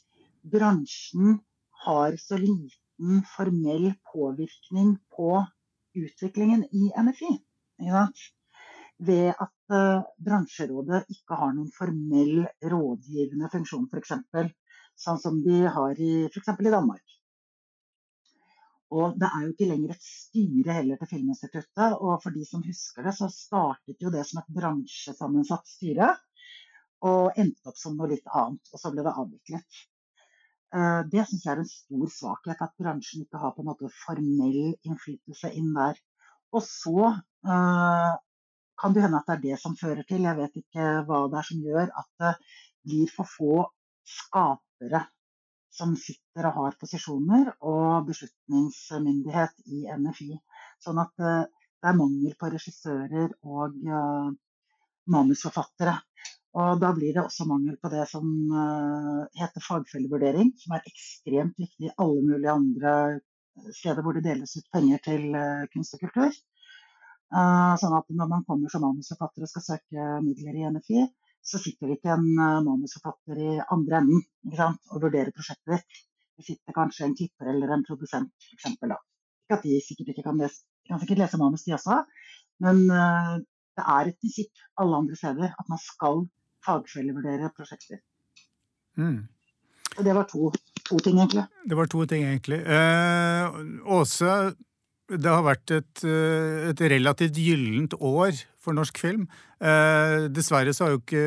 bransjen 0.52 1.38
har 1.86 2.16
så 2.20 2.38
liten 2.40 3.22
formell 3.34 3.90
påvirkning 4.12 4.96
på 5.16 5.30
utviklingen 5.96 6.64
i 6.72 6.90
NFI. 6.96 7.32
Ved 9.06 9.28
at 9.32 9.74
uh, 9.76 10.04
bransjerådet 10.24 11.04
ikke 11.12 11.40
har 11.40 11.52
noen 11.52 11.72
formell 11.76 12.46
rådgivende 12.64 13.50
funksjon, 13.52 13.88
f.eks. 13.92 14.14
Sånn 14.96 15.20
som 15.20 15.42
de 15.44 15.66
har 15.68 16.00
i 16.00 16.12
i 16.24 16.72
Danmark. 16.72 17.15
Og 18.94 19.16
det 19.18 19.26
er 19.26 19.42
jo 19.42 19.52
ikke 19.52 19.68
lenger 19.70 19.94
et 19.94 20.04
styre 20.06 20.76
heller 20.78 21.00
til 21.00 21.10
Filminstituttet. 21.10 21.96
Og 21.98 22.20
for 22.22 22.34
de 22.34 22.44
som 22.46 22.62
husker 22.62 23.06
det, 23.06 23.14
så 23.18 23.28
startet 23.32 24.02
jo 24.02 24.12
det 24.14 24.22
som 24.28 24.40
et 24.42 24.52
bransjesammensatt 24.58 25.66
styre 25.70 26.12
og 27.06 27.38
endte 27.38 27.70
opp 27.70 27.78
som 27.78 27.96
noe 27.98 28.10
litt 28.12 28.26
annet. 28.30 28.70
Og 28.72 28.80
så 28.80 28.92
ble 28.94 29.04
det 29.06 29.14
avviklet. 29.14 29.80
Eh, 30.74 31.00
det 31.12 31.24
syns 31.26 31.46
jeg 31.46 31.52
er 31.54 31.62
en 31.62 31.70
stor 31.70 32.12
svakhet, 32.14 32.62
at 32.62 32.76
bransjen 32.82 33.26
ikke 33.26 33.40
har 33.42 33.54
på 33.56 33.64
en 33.64 33.70
måte 33.72 33.90
formell 34.04 34.76
innflytelse 34.86 35.52
inn 35.58 35.72
der. 35.76 35.98
Og 36.54 36.62
så 36.62 37.10
uh, 37.10 38.12
kan 38.80 38.94
det 38.94 39.02
hende 39.02 39.18
at 39.18 39.26
det 39.28 39.34
er 39.34 39.42
det 39.42 39.58
som 39.60 39.74
fører 39.76 40.06
til, 40.08 40.24
jeg 40.24 40.38
vet 40.38 40.60
ikke 40.62 40.86
hva 41.08 41.24
det 41.32 41.40
er 41.40 41.48
som 41.48 41.64
gjør, 41.64 41.90
at 41.90 42.08
det 42.22 42.32
blir 42.86 43.10
for 43.12 43.28
få 43.28 43.56
skapere 44.06 45.02
som 45.76 45.92
sitter 46.00 46.48
og 46.48 46.56
har 46.60 46.76
posisjoner 46.80 47.52
og 47.70 48.08
beslutningsmyndighet 48.08 49.68
i 49.76 49.84
NFI. 50.00 50.32
Sånn 50.84 51.00
at 51.02 51.12
uh, 51.22 51.44
det 51.46 51.90
er 51.90 51.98
mangel 51.98 52.34
på 52.40 52.50
regissører 52.54 53.34
og 53.44 53.76
uh, 53.84 54.30
manusforfattere. 55.12 55.96
Og 56.56 56.80
da 56.80 56.90
blir 56.96 57.12
det 57.12 57.22
også 57.22 57.44
mangel 57.48 57.76
på 57.82 57.92
det 57.92 58.06
som 58.08 58.26
uh, 58.52 59.22
heter 59.36 59.64
fagfellevurdering, 59.64 60.54
som 60.62 60.76
er 60.76 60.88
ekstremt 60.88 61.60
viktig 61.60 61.90
i 61.90 61.94
alle 62.02 62.24
mulige 62.24 62.56
andre 62.56 62.94
steder 63.72 64.04
hvor 64.04 64.16
det 64.16 64.24
deles 64.26 64.56
ut 64.56 64.72
penger 64.72 65.00
til 65.04 65.30
kunst 65.72 65.94
og 65.96 66.02
kultur. 66.02 66.34
Sånn 67.80 67.94
at 67.96 68.10
når 68.12 68.28
man 68.28 68.42
kommer 68.46 68.68
som 68.70 68.82
manusforfatter 68.84 69.46
og 69.46 69.48
skal 69.48 69.64
søke 69.64 70.18
midler 70.22 70.58
i 70.60 70.66
NFI, 70.74 71.06
så 71.46 71.60
sitter 71.62 71.90
det 71.90 71.98
ikke 71.98 72.14
en 72.16 72.26
manusforfatter 72.66 73.38
i 73.38 73.50
andre 73.72 74.00
enden 74.02 74.24
og 74.52 75.02
vurderer 75.02 75.30
prosjektet 75.34 75.76
ditt. 75.76 76.00
Det 76.36 76.44
sitter 76.44 76.74
kanskje 76.76 77.06
en 77.06 77.14
klipper 77.16 77.48
eller 77.52 77.70
en 77.72 77.84
produsent, 77.86 78.48
f.eks. 78.50 78.72
Ikke 78.76 79.56
at 79.56 79.62
de 79.64 79.76
sikkert 79.84 80.10
ikke 80.12 80.24
kan 80.26 80.40
lese, 80.42 80.66
kan 80.88 81.00
sikkert 81.00 81.22
lese 81.22 81.38
manus, 81.40 81.64
de 81.64 81.76
også, 81.76 82.00
men 82.66 82.82
det 83.76 83.84
er 83.84 84.10
et 84.10 84.18
prinsipp 84.20 84.66
alle 84.82 85.00
andre 85.00 85.16
steder 85.16 85.54
at 85.54 85.70
man 85.70 85.80
skal 85.80 86.26
fagfellevurdere 86.66 87.50
prosjekter. 87.56 88.02
Mm. 88.96 89.26
Og 89.96 90.04
det 90.04 90.14
var 90.16 90.28
to, 90.28 90.50
to, 90.84 90.98
ting, 90.98 91.18
egentlig. 91.20 91.46
Det 91.68 91.76
var 91.76 91.88
to 91.92 92.04
ting, 92.10 92.24
egentlig. 92.24 92.60
Eh, 92.76 93.58
Åse, 93.96 94.32
det 95.06 95.30
har 95.30 95.44
vært 95.46 95.70
et, 95.70 96.02
eh, 96.04 96.70
et, 96.72 96.82
relativt 96.90 97.38
gyllent 97.38 97.94
år 98.00 98.34
for 98.58 98.74
norsk 98.74 98.98
film. 98.98 99.26
Eh, 99.60 100.26
dessverre 100.34 100.74
så 100.74 100.86
har 100.86 100.96
jo 100.96 101.00
ikke 101.00 101.26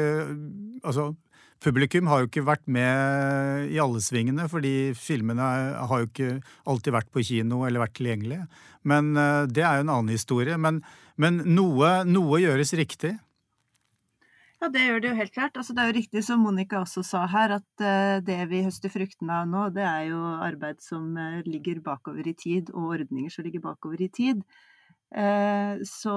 Altså, 0.83 1.15
publikum 1.59 2.07
har 2.07 2.21
jo 2.21 2.27
ikke 2.29 2.45
vært 2.47 2.67
med 2.67 3.71
i 3.71 3.79
alle 3.79 3.99
svingene, 3.99 4.47
fordi 4.47 4.93
filmene 4.95 5.43
har 5.89 5.99
jo 5.99 6.07
ikke 6.07 6.41
alltid 6.65 6.93
vært 6.95 7.11
på 7.11 7.23
kino 7.23 7.65
eller 7.67 7.83
vært 7.83 7.97
tilgjengelige. 7.99 8.47
Men 8.83 9.15
eh, 9.17 9.45
det 9.47 9.63
er 9.63 9.79
jo 9.79 9.87
en 9.87 9.95
annen 9.95 10.13
historie. 10.15 10.57
Men, 10.57 10.81
men 11.17 11.43
noe, 11.43 12.03
noe 12.07 12.39
gjøres 12.39 12.75
riktig. 12.79 13.17
Ja, 14.59 14.67
det 14.67 14.81
gjør 14.83 14.99
det 14.99 15.07
jo 15.07 15.15
helt 15.15 15.31
klart. 15.31 15.55
Altså, 15.55 15.71
det 15.71 15.81
er 15.81 15.87
jo 15.89 15.95
riktig 15.95 16.21
som 16.27 16.41
Monica 16.43 16.81
også 16.81 16.99
sa 17.07 17.21
her, 17.31 17.53
at 17.61 17.83
uh, 17.83 18.19
det 18.27 18.39
vi 18.51 18.65
høster 18.65 18.91
fruktene 18.91 19.37
av 19.39 19.47
nå, 19.47 19.69
det 19.71 19.85
er 19.87 20.09
jo 20.09 20.19
arbeid 20.43 20.81
som 20.83 21.13
uh, 21.15 21.39
ligger 21.47 21.79
bakover 21.85 22.27
i 22.27 22.35
tid, 22.35 22.73
og 22.75 22.97
ordninger 22.97 23.31
som 23.31 23.47
ligger 23.47 23.63
bakover 23.63 24.03
i 24.03 24.09
tid. 24.11 24.43
Uh, 25.15 25.79
så 25.87 26.13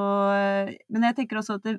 Men 0.90 1.06
jeg 1.06 1.16
tenker 1.20 1.38
også 1.38 1.60
at 1.60 1.68
det, 1.68 1.76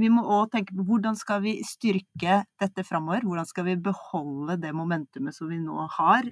vi 0.00 0.08
må 0.10 0.24
òg 0.24 0.48
tenke 0.56 0.72
på 0.74 0.88
hvordan 0.88 1.20
skal 1.20 1.44
vi 1.44 1.58
styrke 1.68 2.40
dette 2.64 2.86
framover? 2.88 3.28
Hvordan 3.28 3.46
skal 3.46 3.68
vi 3.68 3.76
beholde 3.76 4.56
det 4.64 4.72
momentumet 4.74 5.36
som 5.36 5.52
vi 5.52 5.60
nå 5.62 5.84
har 6.00 6.26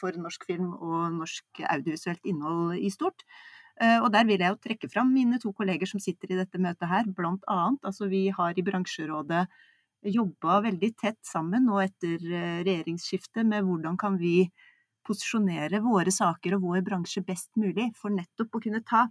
for 0.00 0.18
norsk 0.18 0.48
film 0.48 0.72
og 0.74 1.12
norsk 1.20 1.62
audiovisuelt 1.70 2.26
innhold 2.26 2.74
i 2.80 2.90
stort? 2.90 3.22
Eh, 3.80 3.98
og 4.04 4.10
der 4.12 4.26
vil 4.28 4.42
jeg 4.42 4.52
jo 4.52 4.60
trekke 4.60 4.90
fram 4.92 5.12
mine 5.14 5.40
to 5.40 5.54
kolleger 5.56 5.88
som 5.88 6.02
sitter 6.02 6.34
i 6.34 6.40
dette 6.42 6.60
møtet 6.60 6.88
her, 6.90 7.06
blant 7.16 7.44
annet. 7.48 7.80
Altså 7.86 8.10
vi 8.10 8.26
har 8.36 8.56
i 8.56 8.64
bransjerådet 8.66 9.46
jobba 10.10 10.60
veldig 10.64 10.90
tett 11.00 11.20
sammen 11.24 11.66
nå 11.68 11.80
etter 11.80 12.20
eh, 12.20 12.60
regjeringsskiftet 12.66 13.46
med 13.48 13.64
hvordan 13.64 13.96
kan 14.00 14.18
vi 14.20 14.50
posisjonere 15.06 15.80
våre 15.84 16.12
saker 16.12 16.58
og 16.58 16.66
vår 16.68 16.84
bransje 16.84 17.24
best 17.24 17.48
mulig 17.60 17.88
for 17.96 18.12
nettopp 18.12 18.56
å 18.56 18.62
kunne 18.62 18.82
ta 18.84 19.06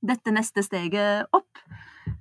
dette 0.00 0.32
neste 0.32 0.62
steget 0.64 1.26
opp. 1.36 1.58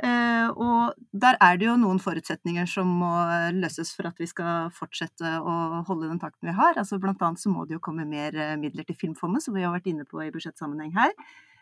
Eh, 0.04 0.50
og 0.50 0.98
der 1.14 1.38
er 1.38 1.60
det 1.60 1.70
jo 1.70 1.78
noen 1.80 2.02
forutsetninger 2.02 2.66
som 2.70 2.90
må 3.04 3.12
løses 3.56 3.94
for 3.94 4.10
at 4.10 4.18
vi 4.20 4.26
skal 4.28 4.74
fortsette 4.74 5.38
å 5.38 5.84
holde 5.86 6.10
den 6.10 6.20
takten 6.22 6.50
vi 6.50 6.58
har. 6.58 6.82
Altså 6.82 6.98
blant 6.98 7.22
annet 7.22 7.46
så 7.46 7.54
må 7.54 7.70
det 7.70 7.78
jo 7.78 7.86
komme 7.86 8.10
mer 8.10 8.34
midler 8.58 8.90
til 8.90 8.98
Filmfondet, 8.98 9.46
som 9.46 9.54
vi 9.54 9.64
har 9.68 9.76
vært 9.76 9.94
inne 9.94 10.10
på 10.10 10.26
i 10.26 10.34
budsjettsammenheng 10.34 10.98
her. 10.98 11.14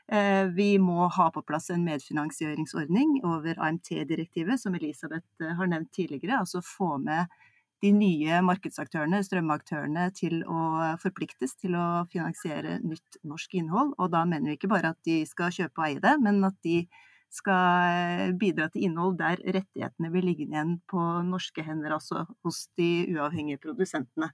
Eh, 0.08 0.46
vi 0.56 0.78
må 0.80 1.10
ha 1.12 1.28
på 1.36 1.44
plass 1.44 1.70
en 1.74 1.84
medfinansieringsordning 1.84 3.18
over 3.28 3.60
AMT-direktivet, 3.60 4.62
som 4.62 4.76
Elisabeth 4.78 5.28
eh, 5.44 5.56
har 5.58 5.68
nevnt 5.68 5.92
tidligere. 5.92 6.40
Altså 6.40 6.62
få 6.64 6.96
med 7.04 7.28
de 7.84 7.92
nye 7.94 8.40
markedsaktørene, 8.42 9.20
strømaktørene, 9.26 10.08
til 10.18 10.40
å 10.50 10.62
forpliktes 11.02 11.58
til 11.60 11.76
å 11.78 12.06
finansiere 12.10 12.80
nytt 12.82 13.20
norsk 13.28 13.60
innhold. 13.60 13.92
Og 14.00 14.14
da 14.16 14.24
mener 14.26 14.54
vi 14.54 14.58
ikke 14.58 14.72
bare 14.72 14.96
at 14.96 15.02
de 15.06 15.20
skal 15.30 15.54
kjøpe 15.54 15.84
og 15.84 15.90
eie 15.90 16.02
det, 16.02 16.16
men 16.24 16.40
at 16.48 16.58
de 16.66 16.80
skal 17.34 17.92
eh, 17.92 18.32
bidra 18.40 18.70
til 18.72 18.88
innhold 18.88 19.20
der 19.20 19.44
rettighetene 19.44 20.12
vil 20.14 20.30
ligge 20.30 20.48
igjen 20.48 20.78
på 20.88 21.04
norske 21.28 21.68
hender, 21.68 21.98
altså 22.00 22.24
hos 22.48 22.64
de 22.80 23.10
uavhengige 23.12 23.60
produsentene. 23.68 24.32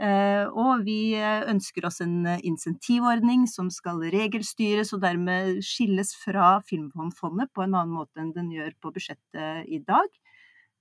Eh, 0.00 0.46
og 0.48 0.86
vi 0.86 1.12
eh, 1.18 1.42
ønsker 1.52 1.84
oss 1.84 2.00
en 2.00 2.24
eh, 2.24 2.40
insentivordning 2.48 3.44
som 3.50 3.68
skal 3.68 4.00
regelstyres 4.14 4.94
og 4.96 5.02
dermed 5.02 5.58
skilles 5.66 6.14
fra 6.16 6.54
Filmfondet 6.64 7.52
på 7.52 7.66
en 7.66 7.76
annen 7.76 7.92
måte 7.98 8.22
enn 8.22 8.32
den 8.32 8.48
gjør 8.54 8.72
på 8.80 8.92
budsjettet 8.94 9.68
i 9.68 9.82
dag. 9.84 10.08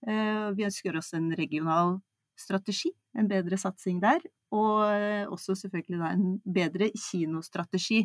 Vi 0.01 0.65
ønsker 0.65 0.95
oss 0.97 1.11
en 1.13 1.27
regional 1.37 1.99
strategi, 2.39 2.89
en 3.13 3.27
bedre 3.29 3.59
satsing 3.61 3.99
der. 4.01 4.23
Og 4.49 5.29
også 5.29 5.53
selvfølgelig 5.59 5.99
da 6.01 6.07
en 6.15 6.23
bedre 6.41 6.87
kinostrategi. 6.97 7.99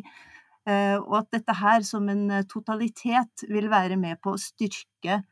Og 0.69 1.15
at 1.17 1.31
dette 1.33 1.55
her 1.57 1.81
som 1.87 2.05
en 2.13 2.29
totalitet 2.45 3.47
vil 3.49 3.71
være 3.73 3.97
med 3.97 4.21
på 4.21 4.35
å 4.35 4.43
styrke 4.43 5.23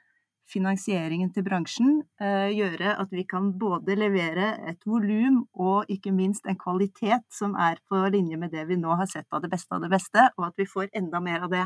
finansieringen 0.50 1.32
til 1.34 1.46
bransjen 1.46 1.98
eh, 2.22 2.52
gjøre 2.54 2.96
at 3.02 3.12
vi 3.14 3.26
kan 3.30 3.52
både 3.60 3.98
levere 3.98 4.52
et 4.70 4.86
volum 4.86 5.42
og 5.54 5.90
ikke 5.92 6.14
minst 6.14 6.46
en 6.50 6.60
kvalitet 6.60 7.26
som 7.34 7.56
er 7.58 7.82
på 7.90 8.04
linje 8.14 8.38
med 8.38 8.54
det 8.54 8.68
vi 8.70 8.78
nå 8.80 8.94
har 9.00 9.10
sett 9.10 9.28
av 9.34 9.44
det 9.44 9.52
beste 9.54 9.76
av 9.76 9.84
det 9.86 9.92
beste, 9.94 10.30
og 10.38 10.50
at 10.50 10.62
vi 10.62 10.70
får 10.70 10.92
enda 10.94 11.22
mer 11.24 11.48
av 11.48 11.54
det. 11.54 11.66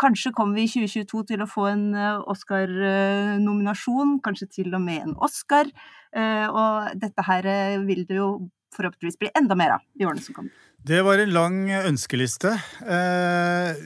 Kanskje 0.00 0.32
kommer 0.34 0.56
vi 0.56 0.64
i 0.66 0.72
2022 0.72 1.22
til 1.28 1.44
å 1.44 1.50
få 1.50 1.68
en 1.74 1.86
eh, 1.94 2.24
Oscar-nominasjon, 2.32 4.18
kanskje 4.24 4.50
til 4.60 4.72
og 4.72 4.82
med 4.82 5.06
en 5.06 5.16
Oscar. 5.22 5.68
Eh, 6.16 6.48
og 6.48 6.96
dette 6.98 7.28
her 7.28 7.52
vil 7.86 8.06
det 8.08 8.18
jo 8.18 8.32
forhåpentligvis 8.72 9.20
bli 9.20 9.32
enda 9.36 9.56
mer 9.58 9.76
av 9.76 9.88
i 10.00 10.08
årene 10.08 10.24
som 10.24 10.36
kommer. 10.36 10.71
Det 10.82 10.98
var 11.06 11.20
en 11.22 11.30
lang 11.30 11.58
ønskeliste. 11.70 12.50
Eh, 12.82 13.76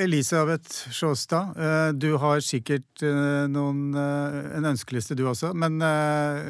Elisabeth 0.00 0.88
Sjåstad, 0.96 1.52
eh, 1.60 1.88
du 1.92 2.14
har 2.16 2.40
sikkert 2.40 3.02
eh, 3.04 3.44
noen, 3.52 3.90
eh, 3.92 4.38
en 4.56 4.70
ønskeliste 4.70 5.12
du 5.18 5.26
også. 5.28 5.50
Men 5.52 5.76
eh, 5.84 6.40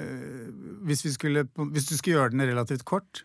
hvis, 0.87 1.03
skulle, 1.17 1.49
hvis, 1.73 1.89
du 1.91 1.97
skulle 1.97 2.15
gjøre 2.15 2.37
den 2.37 2.47
relativt 2.47 2.87
kort? 2.87 3.25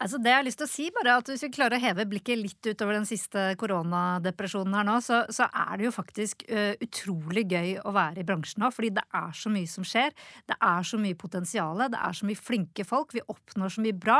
Altså 0.00 0.16
det 0.16 0.30
jeg 0.32 0.38
har 0.38 0.46
lyst 0.46 0.60
til 0.62 0.66
å 0.66 0.70
si 0.70 0.86
bare 0.94 1.14
at 1.20 1.28
Hvis 1.28 1.42
vi 1.44 1.50
klarer 1.52 1.76
å 1.76 1.82
heve 1.82 2.06
blikket 2.08 2.40
litt 2.40 2.68
utover 2.70 2.96
den 2.96 3.08
siste 3.08 3.50
koronadepresjonen 3.60 4.76
her 4.78 4.86
nå, 4.88 4.96
så, 5.04 5.22
så 5.32 5.46
er 5.48 5.76
det 5.76 5.86
jo 5.86 5.92
faktisk 5.92 6.44
uh, 6.48 6.72
utrolig 6.80 7.44
gøy 7.50 7.74
å 7.84 7.92
være 7.94 8.22
i 8.22 8.26
bransjen 8.26 8.62
nå. 8.64 8.70
Fordi 8.72 8.92
det 8.96 9.04
er 9.16 9.34
så 9.36 9.52
mye 9.52 9.68
som 9.68 9.84
skjer. 9.86 10.14
Det 10.48 10.56
er 10.56 10.86
så 10.88 11.00
mye 11.00 11.18
potensial. 11.20 11.82
Det 11.92 12.00
er 12.00 12.16
så 12.16 12.28
mye 12.28 12.40
flinke 12.40 12.86
folk. 12.88 13.12
Vi 13.16 13.24
oppnår 13.28 13.74
så 13.74 13.84
mye 13.84 13.96
bra. 13.96 14.18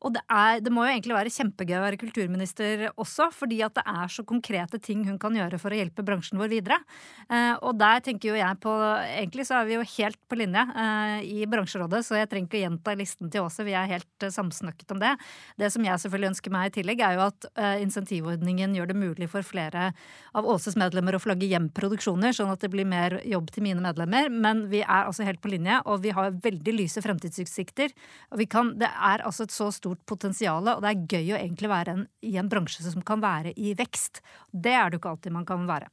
Og 0.00 0.14
det, 0.16 0.22
er, 0.32 0.62
det 0.64 0.72
må 0.72 0.86
jo 0.86 0.94
egentlig 0.94 1.16
være 1.18 1.34
kjempegøy 1.34 1.76
å 1.76 1.84
være 1.84 2.00
kulturminister 2.00 2.86
også, 2.94 3.28
fordi 3.34 3.60
at 3.66 3.76
det 3.76 3.84
er 3.84 4.12
så 4.12 4.24
konkrete 4.28 4.80
ting 4.82 5.04
hun 5.08 5.20
kan 5.20 5.36
gjøre 5.36 5.60
for 5.60 5.74
å 5.74 5.80
hjelpe 5.80 6.06
bransjen 6.06 6.40
vår 6.40 6.52
videre. 6.54 6.80
Uh, 7.28 7.54
og 7.68 7.76
der 7.80 8.00
tenker 8.04 8.32
jo 8.32 8.38
jeg 8.38 8.60
på 8.62 8.76
Egentlig 8.78 9.44
så 9.48 9.58
er 9.58 9.66
vi 9.68 9.74
jo 9.76 9.84
helt 9.96 10.18
på 10.30 10.36
linje 10.38 10.62
uh, 10.70 11.18
i 11.24 11.44
bransjerådet, 11.50 12.00
så 12.06 12.16
jeg 12.16 12.30
trenger 12.30 12.48
ikke 12.48 12.60
å 12.60 12.64
gjenta 12.64 12.96
listen 12.98 13.32
til 13.32 13.44
Åse. 13.44 13.66
Vi 13.66 13.76
er 13.76 13.90
helt 13.90 14.28
samsnakket 14.32 14.96
om 14.96 15.02
det. 15.02 15.17
Det 15.58 15.70
som 15.74 15.84
jeg 15.86 16.02
selvfølgelig 16.02 16.30
ønsker 16.32 16.54
meg 16.54 16.70
i 16.70 16.74
tillegg, 16.78 17.02
er 17.04 17.16
jo 17.18 17.24
at 17.26 17.48
uh, 17.58 17.76
insentivordningen 17.82 18.76
gjør 18.76 18.90
det 18.92 18.98
mulig 18.98 19.28
for 19.32 19.46
flere 19.46 19.90
av 20.36 20.48
Åses 20.48 20.78
medlemmer 20.80 21.16
å 21.16 21.22
flagge 21.22 21.48
hjem 21.50 21.70
produksjoner, 21.76 22.34
sånn 22.36 22.52
at 22.52 22.64
det 22.64 22.72
blir 22.72 22.88
mer 22.88 23.18
jobb 23.28 23.50
til 23.54 23.66
mine 23.66 23.82
medlemmer. 23.84 24.30
Men 24.32 24.66
vi 24.72 24.82
er 24.84 25.04
altså 25.08 25.26
helt 25.28 25.42
på 25.44 25.52
linje, 25.52 25.80
og 25.84 26.02
vi 26.06 26.14
har 26.16 26.36
veldig 26.44 26.76
lyse 26.78 27.02
fremtidsutsikter. 27.04 27.94
Og 28.32 28.42
vi 28.42 28.48
kan, 28.50 28.74
det 28.80 28.90
er 28.90 29.24
altså 29.26 29.48
et 29.48 29.54
så 29.54 29.70
stort 29.74 30.04
potensial, 30.08 30.62
og 30.74 30.84
det 30.84 30.94
er 30.94 31.06
gøy 31.18 31.34
å 31.34 31.40
egentlig 31.40 31.72
være 31.72 31.96
en, 31.96 32.04
i 32.22 32.36
en 32.40 32.50
bransje 32.50 32.86
som 32.86 33.04
kan 33.06 33.24
være 33.24 33.54
i 33.56 33.74
vekst. 33.78 34.22
Det 34.52 34.74
er 34.74 34.88
det 34.88 34.98
jo 34.98 35.04
ikke 35.04 35.16
alltid 35.16 35.34
man 35.34 35.48
kan 35.48 35.66
være. 35.68 35.90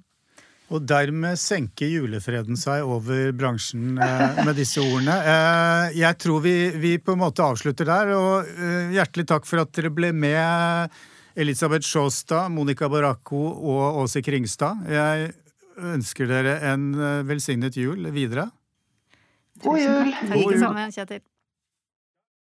Og 0.74 0.82
dermed 0.90 1.38
senker 1.38 1.92
julefreden 1.92 2.58
seg 2.58 2.88
over 2.90 3.30
bransjen 3.38 4.00
eh, 4.02 4.40
med 4.48 4.56
disse 4.58 4.82
ordene. 4.82 5.20
Eh, 5.22 5.98
jeg 6.00 6.18
tror 6.24 6.42
vi, 6.42 6.56
vi, 6.82 6.96
på 6.98 7.14
en 7.14 7.22
måte 7.22 7.46
avslutter 7.46 7.86
der, 7.86 8.14
og 8.18 8.50
eh, 8.50 8.96
hjertelig 8.96 9.28
takk 9.30 9.46
for 9.46 9.62
at 9.62 9.74
dere 9.78 9.94
ble 9.94 10.10
med. 10.16 10.96
Elisabeth 11.36 11.86
Sjåstad, 11.86 12.48
Monica 12.50 12.88
Baracco 12.90 13.42
og 13.52 14.02
Åse 14.06 14.24
Kringstad. 14.24 14.88
Jeg 14.90 15.34
ønsker 15.94 16.30
dere 16.32 16.58
en 16.72 16.90
eh, 16.96 17.22
velsignet 17.28 17.78
jul 17.78 18.10
videre. 18.16 18.50
God 19.64 19.80
jul! 19.80 20.12
Takk, 20.16 20.34
takk, 20.34 20.60
takk. 20.66 20.94
Kjetil. 20.98 21.26